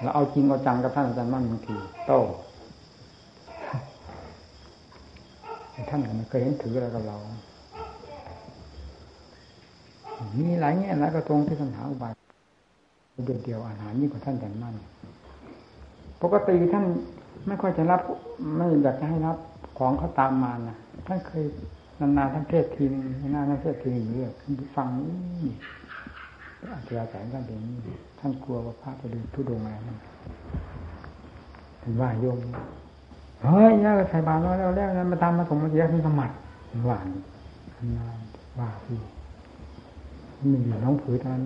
[0.00, 1.74] เราเอาจริงเอาจังกับท่านอาจารย์มั่นบางที
[2.06, 2.20] โต้
[5.90, 7.16] ท่านก็ไม่เคยเห็นถืออะไรกับเรา
[10.38, 12.12] มีหลายแง่หลายกระทงที่ท่านหาอุบาย
[13.24, 14.74] เดียวเดียวอาหารยิ่งกว่าท่านแต่งมั่น
[16.22, 16.84] ปกติท่าน
[17.46, 18.00] ไม่ค่อยจะรับ
[18.56, 19.36] ไม่อยากจะให้รับ
[19.78, 21.44] ของเขาตามมานะท่านเคย
[22.00, 23.02] นานๆท่านเทศทีนึง
[23.34, 24.32] นานท่านเทศทีนึงเรื่อย
[24.76, 25.50] ฟังนี่
[26.70, 27.60] อาจารย์แสงท่านเป็น
[28.18, 29.98] ท่านกลัวว่าพระจะดูทุดงอะไรนั่น
[31.80, 32.38] เห็นว่าโยม
[33.44, 36.34] เฮ้ยเนี่ยใส่บาตรแล้วแล้วนั้นมาทำมาสมมาเสียที่สมัติ
[36.86, 37.06] หวาน
[37.96, 38.18] นาน
[38.58, 38.98] ว่าพี่
[40.52, 41.40] มีอยู่น้องผือท่าน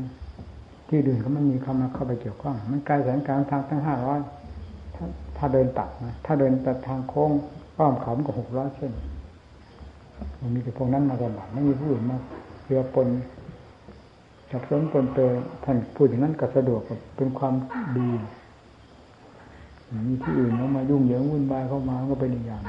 [0.89, 4.19] ที่ดื่นก็ไม่มีคำมาเข้าไปเกี่ยวข้อง มันไกลแสนกลางทางตั้งห้าร้อย
[4.95, 5.05] ถ้า
[5.37, 7.31] ถ้าเดินตัดนะถ้าเดินตัดทางโค้ง
[7.79, 8.93] อ้อมเขาก็หกร้อยเส้น
[10.41, 12.17] มันมีแต่พวกนั้นมาสมัติไม่มีผู้อื่นมา
[12.67, 13.09] เรือปน
[14.57, 15.19] สับสนปนเป
[15.65, 16.81] ท่านพูดอย่างนั้นก็สะดวก
[17.17, 17.55] เป็นความ
[17.99, 18.11] ดี
[20.07, 22.63] มีที่อื่นเขามายุ่งเหยิงวุ่นวายเข้ามาก็เป็นอีกอย่าง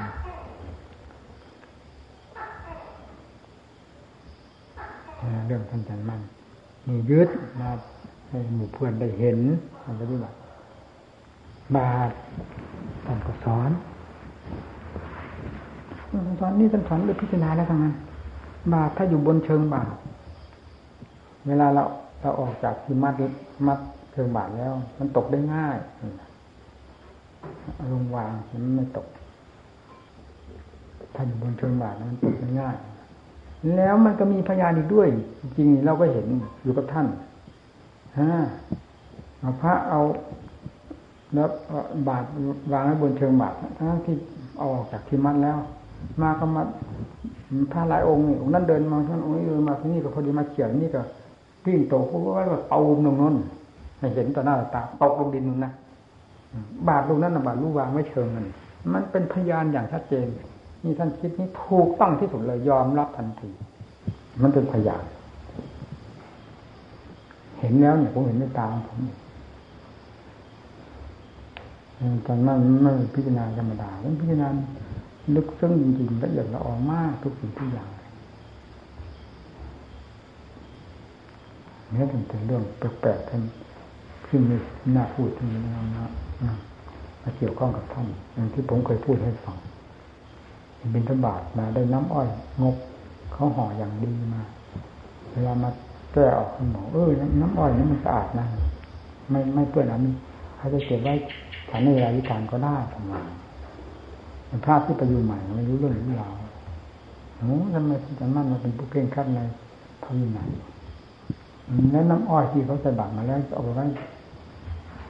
[5.45, 6.21] เรื่องท่านจันมัน
[6.87, 7.29] มียึด
[7.61, 7.69] มา
[8.29, 9.39] ให้หมู่เพื่อนได้เห็น
[9.83, 10.35] อะไรฏิบัติ
[11.75, 12.11] บาท
[13.05, 13.69] ท่านก็สอน
[16.39, 17.93] สอนนี่ท่านสอนด้วยพิจารณาแล้วทั้งนั้น
[18.73, 19.87] บาทถ้าอยู่บนเชิงบาท
[21.47, 21.83] เวลาเรา
[22.21, 23.13] เราออกจากที่มัด
[23.67, 23.79] มัด
[24.11, 25.77] เชิงบาทแล้ว มันตกได้ง่าย
[27.91, 29.07] ลงวางมันไม่ตก
[31.15, 32.75] ถ้าอยู่บนเชิงบาทมันตกได้ง่าย
[33.75, 35.07] แล้วมันก็มีพยานอีกด้วย
[35.57, 36.27] จริงเราก็เห็น
[36.63, 37.07] อยู่กับท่าน
[38.19, 38.31] ฮะ
[39.39, 40.01] เอาพระเอา
[41.33, 41.49] แล้ว
[42.07, 42.23] บาท
[42.71, 44.15] วางไว้บนเชิงบาททั้งที่
[44.57, 45.57] เอาออกจากที่มัดแล้ว
[46.21, 46.63] มาก็มา
[47.71, 51.01] พระหลายองค์นี่องค์นั้นเดินมาท่านองค์นี้เดินมาที่นี่ก็พอดีมาเขียนนี่ก็
[51.67, 53.35] กิ้งตกเพราะว่าเอาลงนั้น
[53.99, 55.71] ให้เห็นต่อหน้าตาตกลงดินนั่นนะ
[56.87, 58.45] บาทลงนั้นนะบาทลูกวางไม่เชิงมัน
[58.93, 60.25] มันเป็นพยานอย่างชัดเจน
[60.83, 63.49] นี่ท่านคิดนี้ถูกต้องที่สุดเลยยอมรับทันที
[64.41, 65.03] มันเป็นพยาน
[67.59, 68.99] เห็นแล้วเนี่ยผมเห็นด้วยตาผม
[72.25, 74.47] ตอนนั้นไม่พิจารณาธรรมดามันพิจารณา
[75.35, 77.89] ลึกซึ้งจริงๆละเอียดละออมากทุกสิ่งทุกอย่าง
[81.93, 83.41] นี่เป็นเรื่องแปลกๆท่าน
[84.27, 84.53] ขึ้นใน
[84.93, 86.55] หน้าพูดที่นี้นะ
[87.21, 89.57] มาเกี่ยวข้องกับท่านอย่างที่ผมเคยพูดให้ฟัง
[90.93, 92.27] บินทบาทมาได้น้ำอ้อย
[92.61, 92.75] งบ
[93.33, 94.43] เขาห่ออย่างดีมา
[95.31, 95.69] เวลามา
[96.13, 97.09] แก้ออกคุณหมอเออ
[97.41, 98.47] น้ำอ้อยนี่มันสะอาดนะ
[99.29, 100.13] ไม่ไม่เปื้อนอันนี้
[100.57, 101.13] เขาจะเก็บไว้
[101.69, 103.29] ฉันในเวลาวิการก็ได้ทำงาน
[104.47, 106.33] เป็นพระที่ไปอยู่ใหม่ไม่รู้เรื่องรู้ราว
[107.37, 109.39] โอ้ทำไมอาจามั่นมาเป็นผู้เก่งขัดใน
[110.03, 110.49] พระวินัย
[111.91, 113.85] แล้วน้ำอ้อยที่เขาใส่บาตรมาแล้วเอาไปไว้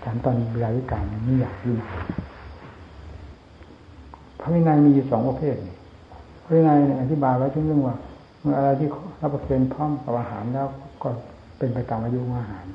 [0.03, 1.77] ฉันตอนเวลาวิการไม่อยากยิ่ง
[4.39, 5.55] พระวินัยมีอยู่สองประเภท
[6.43, 7.95] พระวินัยอธิบายไว้ถึงเรื่องว่า
[8.41, 8.87] เมื่ออะไรที่
[9.21, 10.67] รับประเคนพร้อมกับอาหารแล้ว
[11.03, 11.09] ก็
[11.57, 12.65] เป็นไปตามอายุอาหาร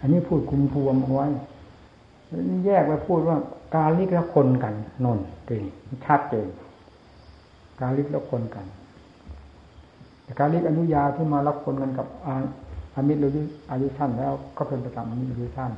[0.00, 1.26] อันนี้พูดคุมทวมเอาไว้
[2.66, 3.36] แยกไปพูดว่า
[3.76, 5.18] การลิกและคนกันนน
[5.48, 5.62] จริง
[6.04, 6.48] ชัดเจน
[7.80, 8.66] การลิกและคนกัน
[10.38, 12.06] การลิกอนุญาที่มารับคนกันกับ
[12.94, 13.30] อามิตรหรือ
[13.70, 15.72] อายุสั้นแล้วก็เป็นไปตามอมิตรอายุสั้น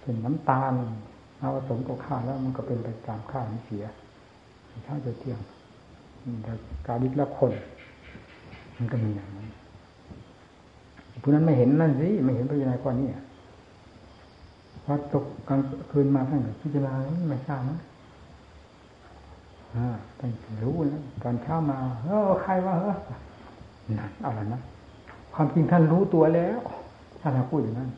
[0.00, 0.72] เช่นน้ำตาล
[1.38, 3.84] เอาผสมกับข้าวแล้วมันก็เป็นไปตามข้าวมันเสีย
[4.86, 5.38] ถ้าจะเที่ยง
[6.42, 6.52] แต่
[6.86, 7.52] การลิกและคน
[8.76, 9.48] มันก็มีอย่างนั้น
[11.22, 13.08] ผู้นั้นไม่เห็นนั่นสิไม่เห็นพระยานข้อนี้
[14.84, 16.92] พอตกกลางคืนมาท่านพิจารณา
[17.30, 17.78] ไม่ทราบนะ
[19.76, 19.86] อ่า
[20.18, 20.30] ท่าน
[20.62, 22.94] รู้แล้วตอนเช้ามาเออใครว่าเออ
[23.98, 24.60] นั่นอะไรนะ
[25.34, 26.60] ความจริงท่านรู้ตัวแล้ว
[27.20, 27.90] ท่านพูดอย่างนั้น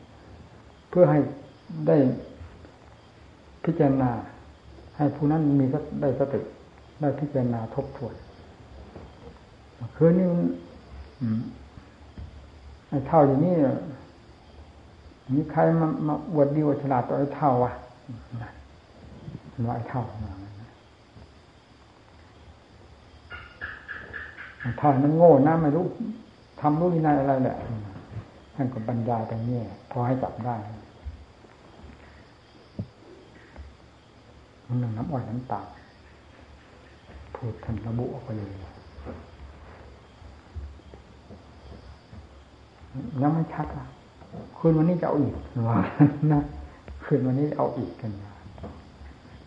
[0.89, 1.19] เพื่อให้
[1.87, 1.97] ได้
[3.65, 4.11] พิจารณา
[4.97, 5.65] ให้ผู้นั้นมี
[6.01, 6.41] ได้สติ
[7.01, 8.13] ได้พิจารณาทบทวน
[9.95, 10.27] คืนนี้
[12.89, 13.55] ไอ้เท่าอย่างนี้
[15.33, 17.71] มีใครมามาอวดดีอวดฉลาดต่อไอ้เท่าวะ
[19.51, 20.03] มันว่าไอ้เท่า
[24.81, 25.85] ท่านมันโง่นะไม่รู้
[26.65, 27.57] ทำรู้วินัยอะไรแหละ
[28.55, 29.59] ท่านก็บรรยายตรงนี้
[29.91, 30.55] พอให้จับได้
[34.67, 35.67] มันหนึ่งน้ำอ้อยน้ำตาล
[37.35, 38.51] พูดท่านระบุออกไปเลย
[43.21, 43.85] ยังไม่ชัดอะ
[44.57, 45.33] คืนวันนี้จะเอาอีก
[45.69, 45.77] ว่า
[46.31, 46.41] นะ
[47.03, 48.11] คืนวันนี้เอาอีกกัน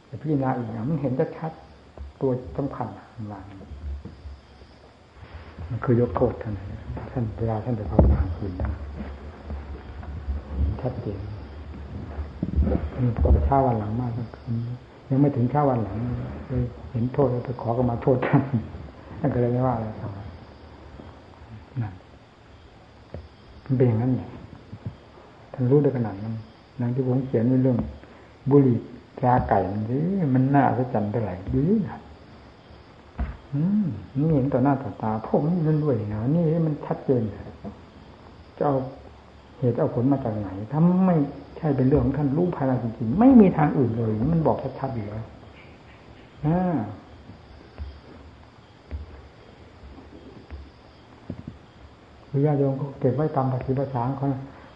[0.06, 1.52] แต่พี่นาอีกอย่างมันเห็นจะชัด
[2.20, 2.88] ตัวสำคัญ
[3.32, 3.75] วางมัน
[5.84, 6.54] คือยกโทษท่าน
[7.10, 8.70] ท่านเวลาท่านไปภาวนาคืนนะ
[10.80, 11.20] ชัดเจน
[13.00, 14.10] มีพอเช้าวันหลังมาก
[15.10, 15.96] ยังไม่ถึงเช้าวันหลัง
[16.48, 18.42] เลยเห็นโทษไปขอก็มาโทษท่าน
[19.20, 20.10] ท่านก็เลยไม่ว่าอะไรครับ
[21.82, 21.92] นั่น
[23.64, 24.28] มันเป็นอย่างนั้นแหละ
[25.52, 26.34] ท่านรู้ได้ขนาดนั้น
[26.80, 27.78] นังที่ผมเขียนในเรื่อง
[28.50, 28.78] บุหรี่
[29.18, 29.98] ตราไก่มันสิ
[30.34, 31.96] มันน่าจะจันเท่าไหร่ดูนะ
[34.18, 37.22] นี่เห็นต่อหน้าต่อตาผมนี่มันด้วยนะนี่มันชัดเจน
[38.56, 38.76] จะเอา
[39.58, 41.16] เหตุเอาผลมาจากไหนถ้าไม่
[41.56, 45.26] ใช่เป็นเรื่องของท่านรู้ภายในจริงๆไม่มีทางอื่นเลย มันบอกชัดๆอยู่แล้ว
[46.46, 46.76] อ่า
[52.46, 54.26] ญาติโยมก็เก็บไว้ตามปฏิบัติสางเขา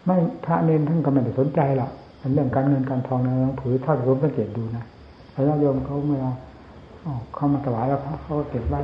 [0.05, 0.15] ไม่
[0.45, 1.91] พระเนนท่านก็ไม่ได้สนใจหรอก
[2.33, 4.83] เรื่องการเงินการทองในหลวงผือถ้าผมสังเกตดูนะ
[5.33, 6.23] พระญาติโยมเขาเมื่อ
[7.35, 8.79] เขามาถวายแล้วเขาก็เก็บไว้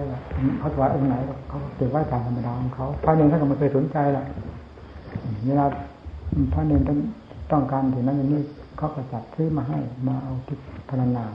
[0.59, 1.15] เขาถวายองค์ไหน
[1.49, 4.23] เขาเก็บไว้ตามธรรมดาของเขาพระเนรท่านก็ไม่เคยสนใจละ
[5.45, 5.65] เวลา
[6.53, 6.97] พระเนรท่าน
[7.51, 8.41] ต้องการถึงนั้นอย่างนี้
[8.77, 10.57] เขาก็จัดซื้อมาให้มาเอาที่
[10.89, 11.25] พนานา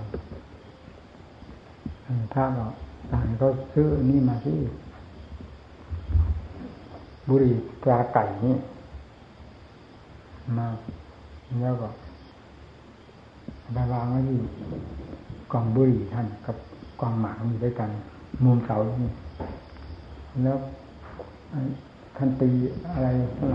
[2.33, 2.67] พระก็
[3.13, 4.59] ต่างเขาซื้อนี่มาที่
[7.29, 7.53] บุรี
[7.83, 8.57] ปลาไก่นี่
[10.59, 10.67] มา
[11.61, 11.89] แล้วก็
[13.73, 14.39] ไปวางไว้ที่
[15.53, 16.57] กล่องบุหรี่ท่านกับ
[17.03, 17.91] กองหมากมีด้วยกัน
[18.45, 19.13] มุมเสานี่
[20.45, 20.57] แล้ว
[22.17, 22.51] ท่านตี
[22.93, 23.51] อะไรต้อง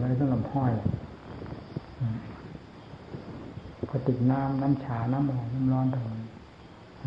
[0.00, 0.72] อะไรต้องลำห้อย
[3.90, 6.04] ก็ติดน้ำน้ำชา น้ำหอมน้ำร้อนตรง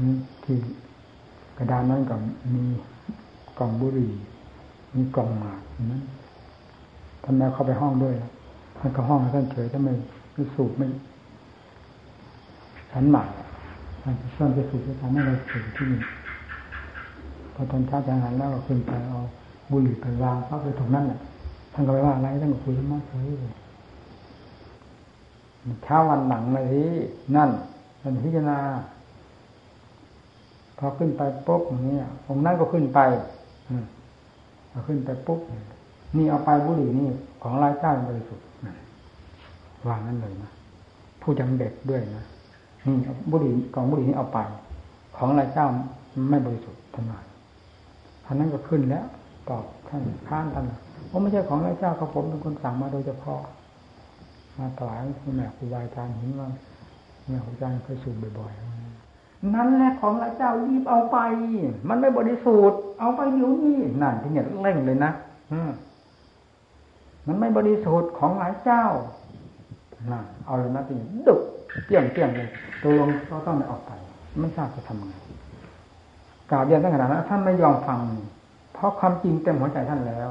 [0.06, 0.58] นี้ที่
[1.58, 2.16] กระดานนั้นก็
[2.56, 2.64] มี
[3.60, 4.12] กล่องบุหรี่
[4.96, 5.62] มีกล่องหมาก
[5.92, 6.04] นั้น
[7.24, 8.16] ท่านแม่เข้าไปห้องด้วย
[8.78, 9.90] ท่านก็ห้องท่านเฉยถ้าไม
[10.34, 10.88] ไม่สูบไม่
[12.92, 13.30] ฉันหมาก
[14.02, 16.02] ท่านส่วนไปสูบจะทำให้เราสูบที่นี่
[17.54, 19.18] พอตอนเช้าจะหันแล้วก็ขึ้นไปเอา
[19.72, 21.20] บุหรี่ไปวางพักไปตรงนั้นแหละ
[21.74, 23.54] ท่านก็ไปว่าอะไรท่านก็คุยมากเลย
[25.84, 26.90] เช้าวันหลังเลยที่
[27.36, 27.50] นั่น
[28.02, 28.58] ท่านพิจารณา
[30.78, 31.98] พอขึ้นไปปุ๊บอย่างนี้
[32.28, 33.00] องค์นั้นก็ขึ้นไป
[34.72, 35.40] พอขึ้นไปปุ๊บ
[36.18, 37.08] นี่เอาไปบุหรี่นี่
[37.42, 38.46] ของรายเจ้าบริสุทธิ์
[39.88, 40.52] วางนั้นเลยนะ
[41.22, 42.26] ผู้จังเด็กด้วยนะ
[43.32, 44.40] บุหรี่กองบุหรี่นี่เอาไป
[45.18, 45.68] ของรายเจ้า
[46.30, 47.20] ไม่บริสุทธิ์ท่านว่า
[48.26, 49.06] ท่านนั้นก็ขึ้นแล้ว
[49.50, 50.66] ตอบท่านข้านท่าน
[51.08, 53.42] เพราะไม่ใช่ของรายเจ้าเขาผมเป็นคนสั่งมาโดยเฉพาะ
[54.58, 56.48] มาถวายคุณแม่ครูบาอาจารย์เห็นว่า
[57.28, 61.18] แม่ครูอาจารย์เคยสูบบ่อยๆนั่นแหละของรายเจ้ารีบเอาไป
[61.90, 65.12] มันไม่บริสุทธิ์เอาไปเดี๋ยวนี้นั่นที่เนี่ยเร่งเลยนะ
[65.52, 65.60] อื
[67.28, 68.86] มันไม่บริสุทธิ์ของหลายเจ้า
[70.12, 71.36] น่ะเอาเลยนะทีนี้ดุ
[71.86, 72.50] เตี้ยงเตี้ยงเลย
[72.84, 73.92] ตัวลงก็ต้องไออกไป
[74.40, 75.14] ไม่ทราบจะทำไง
[76.52, 78.00] กล่าวเรียนตั้งขนาดนั้นท่านไม่ยอมฟัง
[78.74, 80.30] เพราะความจริงเต็มหัวใจท่านแล้ว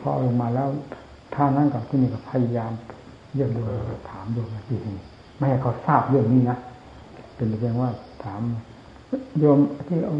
[0.00, 0.68] พอลงมาแล้ว
[1.34, 2.72] ท่านั้นกับที่นี่ก็พยายาม
[3.34, 3.62] เยี่ยมดู
[4.10, 4.96] ถามดูนะทีนี้
[5.36, 6.58] ไม่ให้เขาทราบเรื่องนี้นะ
[7.36, 7.90] เป็นเพียงว่า
[8.24, 8.40] ถาม
[9.38, 10.16] โยมที่เอา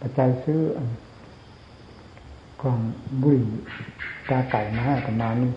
[0.00, 0.60] ปัจจัยซื้อ
[2.62, 2.78] กล่อง
[3.22, 3.46] บุหรี่
[4.28, 5.50] ตาไก่มาให้อาตมานี่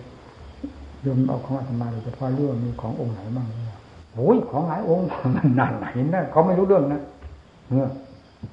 [1.02, 3.76] โยมเอาของอาตมาโดยเฉพาะเรื่องมีขององค์ไหนบ้างเนี่ย
[4.14, 5.04] โอ้ยของหลายองค์
[5.36, 7.02] มันนานไหนนะเขาไม่รู้เรื่องนะ
[7.66, 7.86] เมื่อ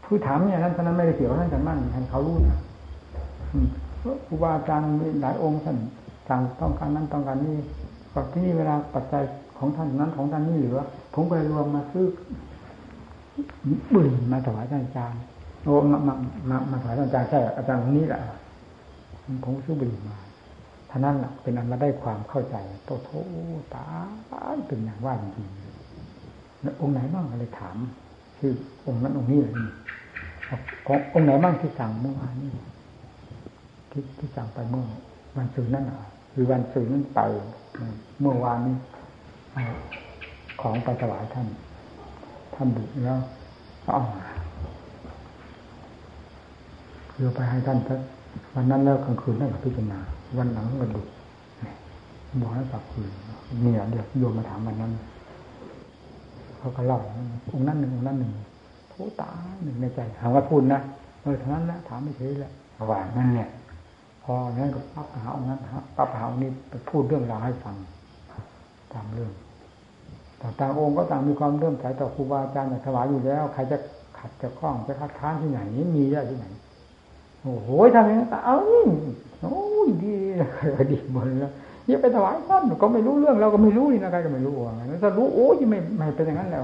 [0.03, 2.59] ผู้ถามเนี่ยนั้นท่านนั้นไม่ได้เกี่ยวกับท่านกันมั่นท่านเขารู้นะ
[4.27, 5.77] ครูบาอาจารย์มีหลายองค์ท่าน
[6.29, 7.55] ต่างต้องการนั้นต้องการนี้
[8.13, 9.23] ก็ที่นี่เวลาปัจจัย
[9.57, 10.79] ของท่านนั้นของท่านนี่เหลือ
[11.13, 12.05] ผมไปรวมมาซื้อ
[13.93, 15.19] บุหรี่มาถวายท่านอาจารย์
[15.63, 16.13] โอ้มามา
[16.49, 18.19] มามาถวายท่านอาจารย์ใช่อาจารย์องค์นี้แหละ
[19.43, 20.17] ผมซื้อบุหรี่มา
[20.89, 23.09] ท่านั้นแหละเป็นอันมาได้ความเข้าใจโตโต
[23.73, 23.85] ตา
[24.67, 27.77] เป็นอย่างว่าจริงๆองค์ไหนบ้างอะไรถาม
[28.37, 28.51] คือ
[28.85, 29.53] องค์นั้นองค์นี้เลย
[30.87, 32.51] ขององค์ไหนบ้างที่สั่งเมื่อวานนี้
[33.91, 34.85] ที่ที่สั่งไปเมื่อ
[35.37, 35.99] วันศุกร์นั่นอะ
[36.33, 37.21] คือวันศุกร์นั้นไป
[38.19, 38.75] เมื่อวานนี้
[40.61, 41.47] ของไปถวายท่าน
[42.55, 43.19] ท่านบุกแล้ว
[43.85, 44.25] เอามา
[47.13, 47.99] คือไปให้ท่านสัก
[48.53, 49.99] วันนั้นแล้วกลางคืนท่านก็พิจารณา
[50.35, 51.01] วันหลังก็ดุ
[52.41, 53.11] บอกให้กลับคืน
[53.61, 54.91] เนี่ยเดี๋ยวโยมมาถามวันนั้น
[56.57, 56.99] เขาก็เล่า
[57.53, 58.31] องค์นั้นหนึ่งองค์นั้นหนึ่ง
[58.89, 59.29] โทตา
[59.63, 60.79] หนึ่งในใจหาว่าพูดนะ
[61.21, 62.51] เออทั้งนั้นแหละถามไม่เฉยแหละ
[62.89, 63.49] ว่านั่นเนี่ย
[64.23, 65.59] พอนั้นก็ปั๊บหาองค์นั้น
[65.97, 67.75] ปั๊บหาองค์นี้ไปพูดเรื่องราวให้ฟัง
[68.93, 69.31] ตามเรื่อง
[70.39, 73.77] แต่ต่างองค์ก็ต่างมีความเริ่มใสต่อครูบาอาจารย์ถวายอยู่แล้ว ใครจะ
[74.17, 75.59] ขัดจะคล้องจะคัดค้านที่ไหน
[75.95, 76.45] มีได้ที่ไหน
[77.41, 78.87] โอ้โหทำอย่างนี้เอ้ย
[79.41, 80.15] โอ้ยดี
[80.91, 81.53] ดีหมดแล้ว
[81.87, 86.63] ยิ่งไปถวายท่านก็ไม่รู้เรื่องเราก็ไม่รู้นี่นะใครก็ไม่รู้ว่างั้นถ้ารู้โอ้ยไม่ไม่เป็นอย่างนั้นแล้ว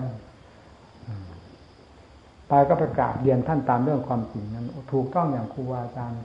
[2.51, 6.17] ตายก็ประกาศเรียนท่านตามเรื่องความจริงนั้นถูกต้องอย่างครูบาอาจารย์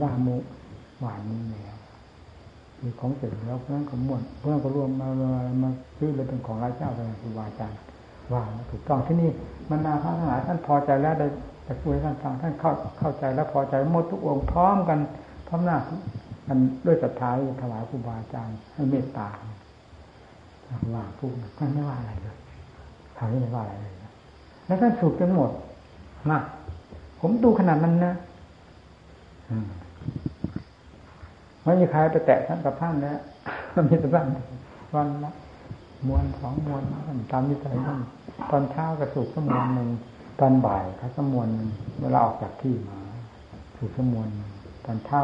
[0.00, 0.36] ว่ามุ
[1.00, 1.76] หวานนี้แล้ว
[2.82, 5.08] มีของเสร็จแล้วเพื่อนก็ม่วนเพื่อนก็รวมมา
[5.62, 7.78] มาซื้อเลยเป็นของรายเจ้าเป็นครูบาอาจารย์
[8.32, 9.30] ว่าถูกต้องที่นี่
[9.70, 11.26] บรรดาพระทหายท่านพอใจแล้วได้
[11.64, 14.98] แต่คุยท่านฟังท่านเข้าเข้าใจแล้วพอใจหมดทุกองค์พร้อมกัน
[15.48, 15.78] พร้อมหน้า
[16.48, 17.30] กันด้วยศรัทธา
[17.62, 19.28] ถวายครูบาอาจารย์ให้เมตตา
[20.94, 22.36] ว่าพูดท่านไม่ว่าอะไรเลย
[23.16, 23.94] ทำไม่ว่าอะไรเลย
[24.66, 25.50] แล้วท่านสูบจนหมด
[26.30, 26.38] มา
[27.20, 28.14] ผมดูขนาดนั้นนะ
[31.64, 33.18] ไม่มีใครไปแตะท่านกับท่านแล้ว
[33.88, 34.26] มีแต่ท่าน
[34.94, 35.32] วันละ
[36.06, 36.82] มวนสองมวน
[37.32, 37.98] ตามนิสัยท่าน
[38.50, 39.88] ตอนเช้าก็สูบสมวนหนึ่ง
[40.40, 41.48] ตอนบ่ายเขาสมวน
[42.00, 42.98] เวลาออกจากที่มา
[43.76, 44.28] สูบสมวน
[44.84, 45.20] ตอนเช้า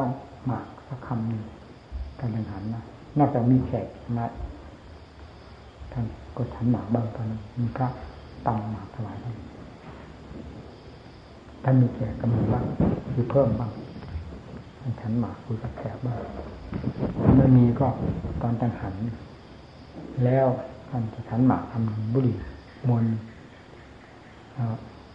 [0.47, 1.43] หมากสักคำหนึ่ง
[2.19, 2.85] การแข่งขันนะ
[3.19, 3.87] นอกจากมีแขก
[4.17, 4.27] มา
[5.93, 6.05] ท่าน
[6.37, 7.89] ก็ฉันหมากบ้างตอนนั้นมีพระ
[8.47, 9.35] ตังหมากถวายท่าน
[11.65, 12.65] ท่านมีแขกกำลังบ้าง
[13.13, 13.73] คือเพิ่มบ้าง
[14.79, 16.19] ท่านฉันหมากคุยกับแขกบ้าง
[17.37, 17.89] ไม่มีก็
[18.43, 18.95] ตอนตังหัน
[20.25, 20.47] แล้ว
[20.89, 22.37] ท่านจะฉันหมากทำบุหรี่
[22.89, 23.05] มวล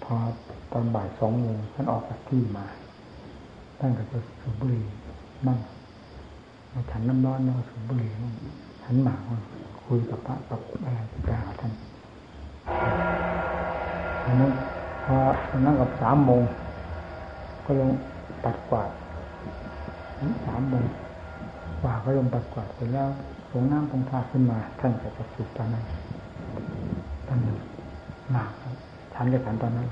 [0.06, 0.18] พอ
[0.72, 2.66] ตอนบ่ายสองโมงท่านออกจากที่มา
[3.80, 4.86] ท่านก็จะสูบบุหรี่
[5.48, 5.60] มั่ง
[6.92, 8.34] ฉันน้ำร้อนเนสูบบุหรี่มั่ง
[8.84, 9.20] ฉันหมาก
[9.86, 11.72] คุยกับพระกับอะไรไปหาท่าน
[14.42, 14.52] นั้น
[15.06, 15.16] พอ
[15.66, 16.44] นั่งกับสามโมง
[17.66, 17.90] ก็ลง
[18.44, 18.90] ปัดกวาด
[20.46, 20.86] สามโมง
[21.82, 23.08] กว่าก็ลงปัดกวาดเสร็จแล้ว
[23.52, 25.84] สงน้ำคงทาขึ้นมา ท่านก็จะสุดตอนนั้น
[27.28, 27.40] ท่าน
[28.32, 28.50] หนัก
[29.16, 29.88] ฉันจะฉันตอนนั้น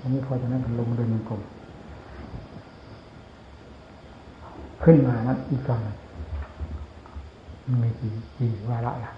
[0.00, 1.40] อันนี้พอจะนั้นลงเดินกลม
[4.82, 5.80] ขึ้นมานั้นอีกตอน
[7.66, 9.12] มันมีกี่กี่วาระล่ะ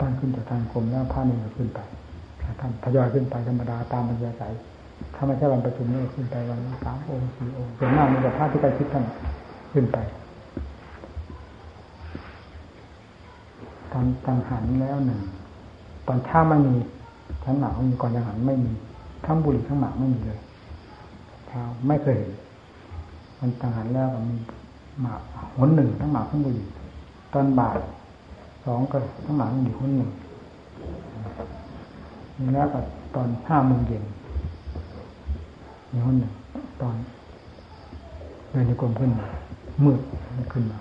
[0.00, 1.80] ตั้งขึ้นจากทางกรมแล้วผ้าหนึ่งก็ขึ้นไป
[2.60, 4.52] ท่านทยอยขึ้นไปธรรมดาตามบรรยากาศ
[5.14, 9.04] ถ้าไม่ใช่วันประชุมนี่ขึ้นไปวันสามองค์สี่องค์ส่วนมากมีแต่พระที่ใกล้ชิดท่าน
[9.72, 9.98] ขึ้นไป
[13.92, 15.20] ตอนตังหันแล้วหนึ่ง
[16.06, 16.74] ตอนเช้าไม่มี
[17.44, 18.72] ชั้นหมากมีก่อนตังหันไม่มี
[19.26, 20.40] ทั้งบุหรี่ทั้งหมากไม่มีเลย
[21.48, 22.32] เช้าไม่เคยเห็น
[23.40, 24.36] มันตังหันแล้วมี
[25.00, 25.20] หมาก
[25.58, 26.66] หนหนึ่งทั้งหมากทั้งบุหรี่
[27.32, 27.78] ตอนบ่าย
[28.64, 30.10] สองก็ทั้งหมากมีหนหนึ่ง
[32.54, 32.80] แล้วก็
[33.14, 34.04] ตอนห้าโมงเย็น
[35.92, 36.32] มีหนหนึ่ง
[36.82, 36.96] ตอน
[38.50, 39.26] เดินในกรมขึ้นมา
[39.84, 40.00] มืด
[40.52, 40.78] ขึ้นมา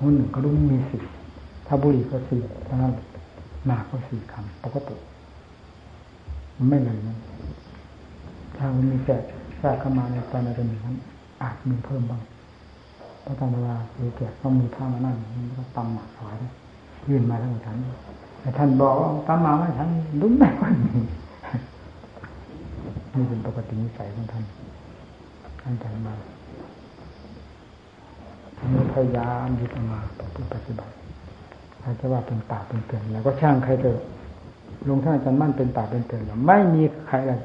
[0.00, 1.02] หนหนึ่งก็รู้มีสี่
[1.66, 2.92] ถ้าบุหรี่ก็สี่เท่านั้น
[3.66, 4.96] หนากก็สี่คำปกติ
[6.68, 7.16] ไม่เลยนะ
[8.56, 9.22] ถ้ามันมีแทรก
[9.58, 10.96] แทรกเข้ามาในตอนในเป็นนั้น
[11.42, 12.22] อาจมีเพิ่มบ้าง
[13.22, 16.36] เพราะตอนเวลาดูแกก็มีข้ามานั่งมันก็ตำหมักถวาย
[17.08, 17.76] ยื่นมาทั้งฉัน
[18.40, 19.88] แต่ท่านบอกว่าตำหมาไม่ฉัน
[20.20, 21.00] ลุ้นไม่ค่อยมี
[23.14, 24.44] นี่เป็นปกตินิสัยของท่าน
[25.60, 26.14] ท่านแต่มา
[28.74, 30.22] มีพยายามยึดมาป
[30.66, 30.92] ฏิบัติ
[31.80, 34.00] ใครจะว่าเป็นป่าเป็นเตือนแล้วก็ช่างใครเถอะ
[34.88, 37.40] ลงท่านอาจารย์มั่นเป็นป่าเป็นเตือนแล้วไม่มีใครเลย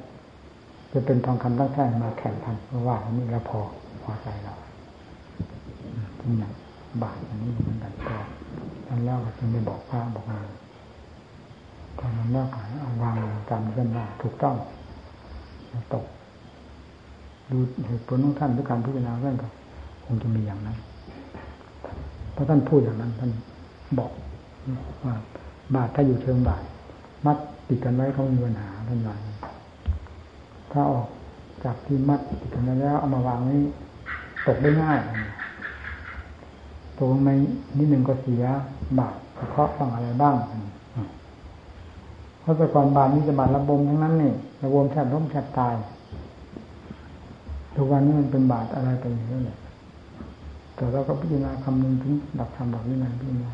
[0.93, 3.59] จะเป็นทองคำตั้งแท่มาแข่งทันเพราะว่าอันนี้แล้วพอ
[4.03, 4.53] พอใจเรา
[6.19, 6.53] ทุกอย่าง
[7.03, 8.17] บาทอันนี้เหมือนกันก็
[8.88, 10.38] ท่านเล่าก็จึงได้บอกพระบอกมา
[11.99, 13.15] ตอนนั้นเล่าขายเอาวาง
[13.49, 14.55] ตามเรื่องว่าถูกต้อง
[15.93, 16.05] ตก
[17.51, 17.57] ดู
[17.88, 19.47] เหตุผลของท่านด้วยการพิจารณาเรื่องก็
[20.05, 20.77] คงจะมีอย่างนั้น
[22.34, 23.32] เพราะท่านพูดอย่างนั้นท่าน
[23.99, 24.11] บอก
[25.03, 25.13] ว่า
[25.75, 26.63] บาทถ้าอยู่เชิงบาท
[27.26, 29.15] มัดติดกันไว้เขามีปัญหาท่านว่า
[30.72, 31.07] ถ้าออก
[31.63, 33.61] จากที่มัดติดกันแล้วเอามาวางนี้
[34.47, 34.99] ตกได้ง่าย
[36.97, 37.34] ตกไม่
[37.78, 38.43] นิดหนึ่งก็เสีย
[38.99, 39.15] บาท
[39.51, 40.36] เพราะบ้างอะไรบ้าง
[42.41, 45.74] เพราะแต่ก่อนบาทนี้จะบาทระบมทั้งนั้นนี่ระบมแทบล้มแทบตาย
[47.76, 49.57] ทุกวันนี้มันเป็นบาทอะไรไปอย่างนี้เลย
[50.76, 53.51] แต่เราก็พิจารณาคำนึงถึงดับธรรมดับวินัยพิจารณา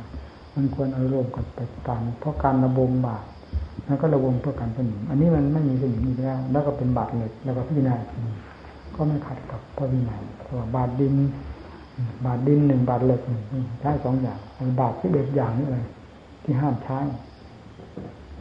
[0.54, 3.26] มันควรเอารวมกันไปตามเพราะการระบมบาท
[3.88, 7.96] แล้วก็ระวมเพื่อการสนิมอันนี้มันไม่มีสนิมอีกแล้ว แล้วก็เป็นบาทเหล็กแล้วก็พิจารณา
[8.96, 11.14] ก็ไม่ขัดกับพระวินัยเพราะบาทดิน
[12.26, 14.40] บาทดินหนึ่งบาทเหล็กหนึ่งใช้สองอย่าง
[14.80, 15.86] บาทที่เด็ดอย่างนี้เลย
[16.44, 17.00] ที่ห้ามใช้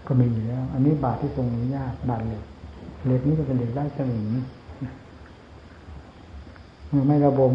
[0.07, 2.43] ก็มีอยู่แล้ว อันนี้บาทที่ทรงอนุญาตบาทเหล็ก
[3.07, 4.25] เหล็กนี้ก็เป็นเหล็กไร้สนิม
[6.89, 7.53] เมื่อไม่ระบม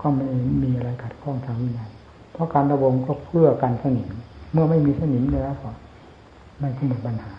[0.00, 0.26] ก็ไม่
[0.62, 1.90] มีอะไรขัดข้องทางวินัย
[2.32, 4.10] เพราะการระบมก็เพื่อการสนิม
[4.52, 5.70] เมื่อไม่มีสนิมแล้วก็
[6.58, 7.32] ไม่สมุดปัญหา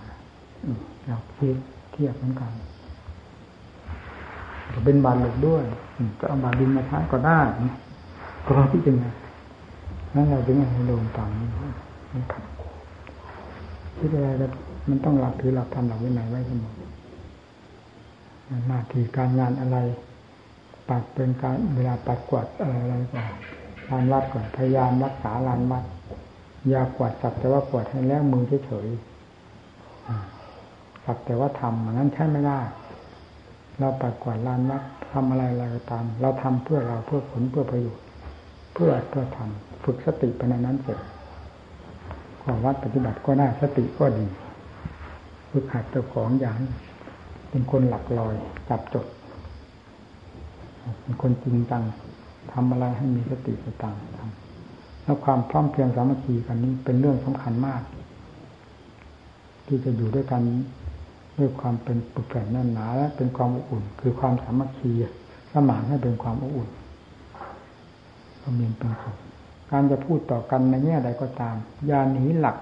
[1.05, 1.55] เราคิด
[1.91, 2.51] เทียบเหมือนกัน
[4.85, 5.63] เป็นบาทเหล็กด้วย
[6.19, 7.39] ก็เอาบาทดินมาใช้ก็ได้
[8.45, 9.09] ก็พิจารณา
[10.15, 11.47] นั่นเราจึงให้ลงต่างนี้
[13.97, 14.27] คิดอะไร
[14.89, 16.73] มันต้องหลักถือหลักทำหลักวินัยไว้เสมอ
[18.67, 19.77] หน้าที่การงานอะไร
[20.89, 23.25] ปัดเป็นการเวลาปัดกวาดอะไรอะไรก่อน
[23.89, 25.83] ลานวัดก่อนพยายามรักษาลานวัด
[26.73, 32.59] ยากวาดสักแต่ว่ากวาดให้แล้วมือเฉยๆสักแต่ว่าทำนั้นใช่ไม่ได้
[33.79, 34.83] เราปัดกวาดลานวัด
[35.13, 38.03] ทำอะไรอะไรก็ตาม เราทำเพื่อเราเพื่อผลเพื่อประโยชน์
[38.73, 40.99] เพื่อเพื่อทำฝึกสติไปในนั้นเสร็จ
[42.41, 44.25] ขอวัดปฏิบัติก็ได้สติก็ดี
[45.51, 46.57] ฝึกหัดเจ้าของอย่าง
[47.49, 48.35] เป็นคนหลักลอย
[48.69, 49.05] จับจด
[51.01, 51.83] เป็นคนจริงจัง
[52.51, 54.42] ทำอะไรให้มีสติสตังทำ
[55.03, 57.81] แล้วความพร้อมเพียงสามัคคีกันนี้เป็นเรื่องสำคัญมาก
[59.67, 60.41] ที่จะอยู่ด้วยกัน
[61.39, 64.91] ด้วยความเป็นปุกแผ่นแน่นหนาและเป็นความอบอุ่น คือความสามัคคี
[65.51, 66.69] สมานให้เป็นความอบอุ่น
[68.41, 69.17] ก็มีเป็นสุข
[69.69, 71.55] การจะพูดต่อกันในแง่ใดก็ตาม
[71.89, 72.57] ยาหนีหลัก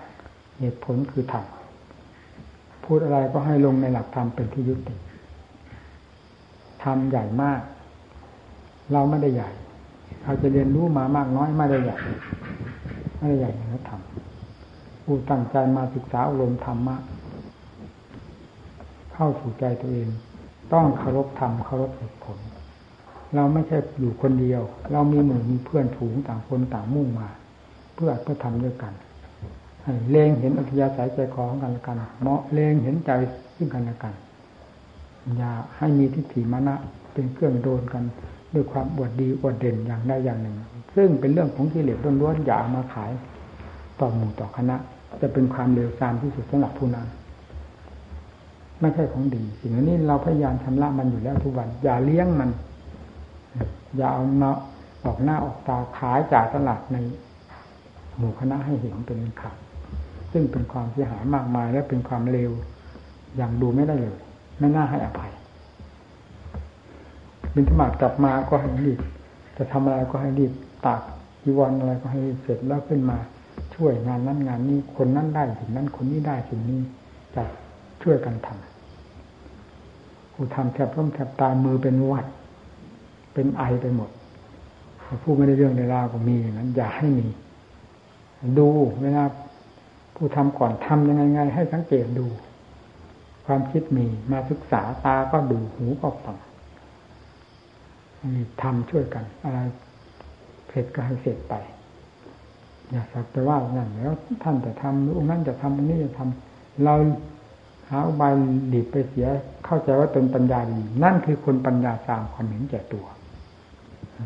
[0.59, 1.45] เหตุผลคือธรรม
[2.83, 4.95] พูดอะไรก็ให้ลงในหลักธรรมเป็นที่ยุติ
[6.83, 7.61] ธรรมใหญ่มาก
[8.91, 9.49] เราไม่ได้ใหญ่
[10.23, 11.97] เราจะเรียนรู้มามากน้อยไม่ได้ใหญ่
[13.17, 14.01] ไม่ได้ใหญ่นธรรม
[15.03, 16.95] ผู้ตั้งใจมาศึกษาอารมณ์ธรรมะ
[19.13, 20.07] เข้าสู่ใจตัวเอง
[20.73, 22.37] ต้องเคารพธรรมเคารพเหตุผล
[23.35, 24.61] เราไม่ใช่อยู่คนเดียว
[24.91, 27.29] เรามีหมู่มีเพื่อนผูงต่างคนต่างมุ่งมา
[27.95, 28.93] เพื่อเพื่อทำด้วยกัน
[30.09, 33.11] เลงเห็นอัธยาศัยใจคอของกันและกันเหมาะเลงเห็นใจ
[33.55, 34.13] ซึ่งกันและกัน
[35.37, 36.75] อย่าให้มีทิฏฐิมานะ
[37.13, 38.03] เป็นเครื่องโดนกัน
[38.53, 40.55] ด้วยความอวดดีอวดเด่นอย่างใดอย่างหนึ่ง
[40.95, 43.11] ซึ่งเป็นเรื่องของกิเลสล้วนๆอย่ามาขาย
[43.99, 44.75] ต่อหมู่ต่อคณะ
[45.21, 47.07] จะเป็นความเลวทรามที่สุดสำหรับผู้นั้น
[48.79, 52.49] ไม่ใช่ของดี สิ่งนี้เราพยายามชำระมันอยู่แล้วทุกวัน อย่าเลี้ยงมัน
[53.97, 54.57] อย่าเอาเนาะ
[55.05, 56.97] ออกหน้าออกตาขายจากตลาดใน
[58.17, 59.57] หมู่คณะให้เห็นเป็นขาด
[60.31, 62.51] ซึ่งเป็นความเสียหายมากมายและเป็นความเลว
[63.37, 64.21] อย่างดูไม่ได้เลย
[64.61, 65.31] ไม่น่าให้อภัย
[67.55, 68.99] บินธมาตกลับมาก็ให้รีบ
[69.57, 70.51] จะทำอะไรก็ให้รีบ
[70.85, 71.01] ตาก
[71.43, 73.17] จีวรอะไรก็ให้เสร็จแล้วขึ้นมา
[73.75, 76.81] ช่วยงานนั้นงานนี้คนนั้นได้สิ่งนั้นคนนี้ได้สิ่งนี้
[77.35, 77.43] จะ
[78.01, 82.25] ช่วยกันทำผู้ทำแทบร่มแทบตายมือเป็นวัด
[83.33, 84.09] เป็นไอไปหมด
[85.23, 87.27] ผู้ไม่ได้เรื่องในราวก็มีอย่างนั้น อย่าให้มี
[88.57, 88.67] ดู
[89.01, 89.23] เวลา
[90.15, 92.25] ผู้ทำก่อนทำยังไงไงให้สังเกตดู
[93.51, 96.37] ความคิดมีมาศึกษาตาก็ดูหูก็ฟัง
[98.35, 99.59] นี่ทำช่วยกัน อะไร
[100.69, 101.53] เสร็จก็ให้เสร็จไป
[102.89, 106.95] อย่าสักแต่ว่าอย่างแล้วท่านจะทำองค์นั้นจะทำอันนี้จะทำเรา
[107.89, 108.33] หาอุบาย
[108.69, 109.27] หลีกไปเสีย
[109.65, 113.05] เข้าใจว่าเป็นปัญญาดีนั่นคือคนปัญญาสามความเห็นแก่ตัว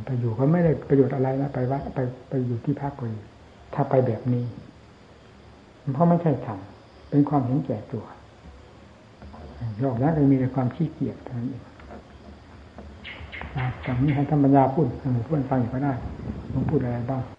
[0.05, 1.99] ไปอยู่ก็ไม่ได้ประโยชน์อะไรนะไปวัดไป
[2.29, 3.15] ไปอยู่ที่พักเลย
[3.73, 4.45] ถ้าไปแบบนี้
[5.93, 6.59] เพราะไม่ใช่ธรรม
[7.09, 8.05] เป็นความเห็นแก่ตัว
[9.83, 11.63] ยอกแล้วจะมีแต่ความขี้เกียจเท่านั้นเอง
[13.85, 15.93] จากนี้ให้ธรรมญาพูดให้เพื่อนฟังอีกก็ได้
[16.53, 17.34] ต้องพูดอะไรบ้าง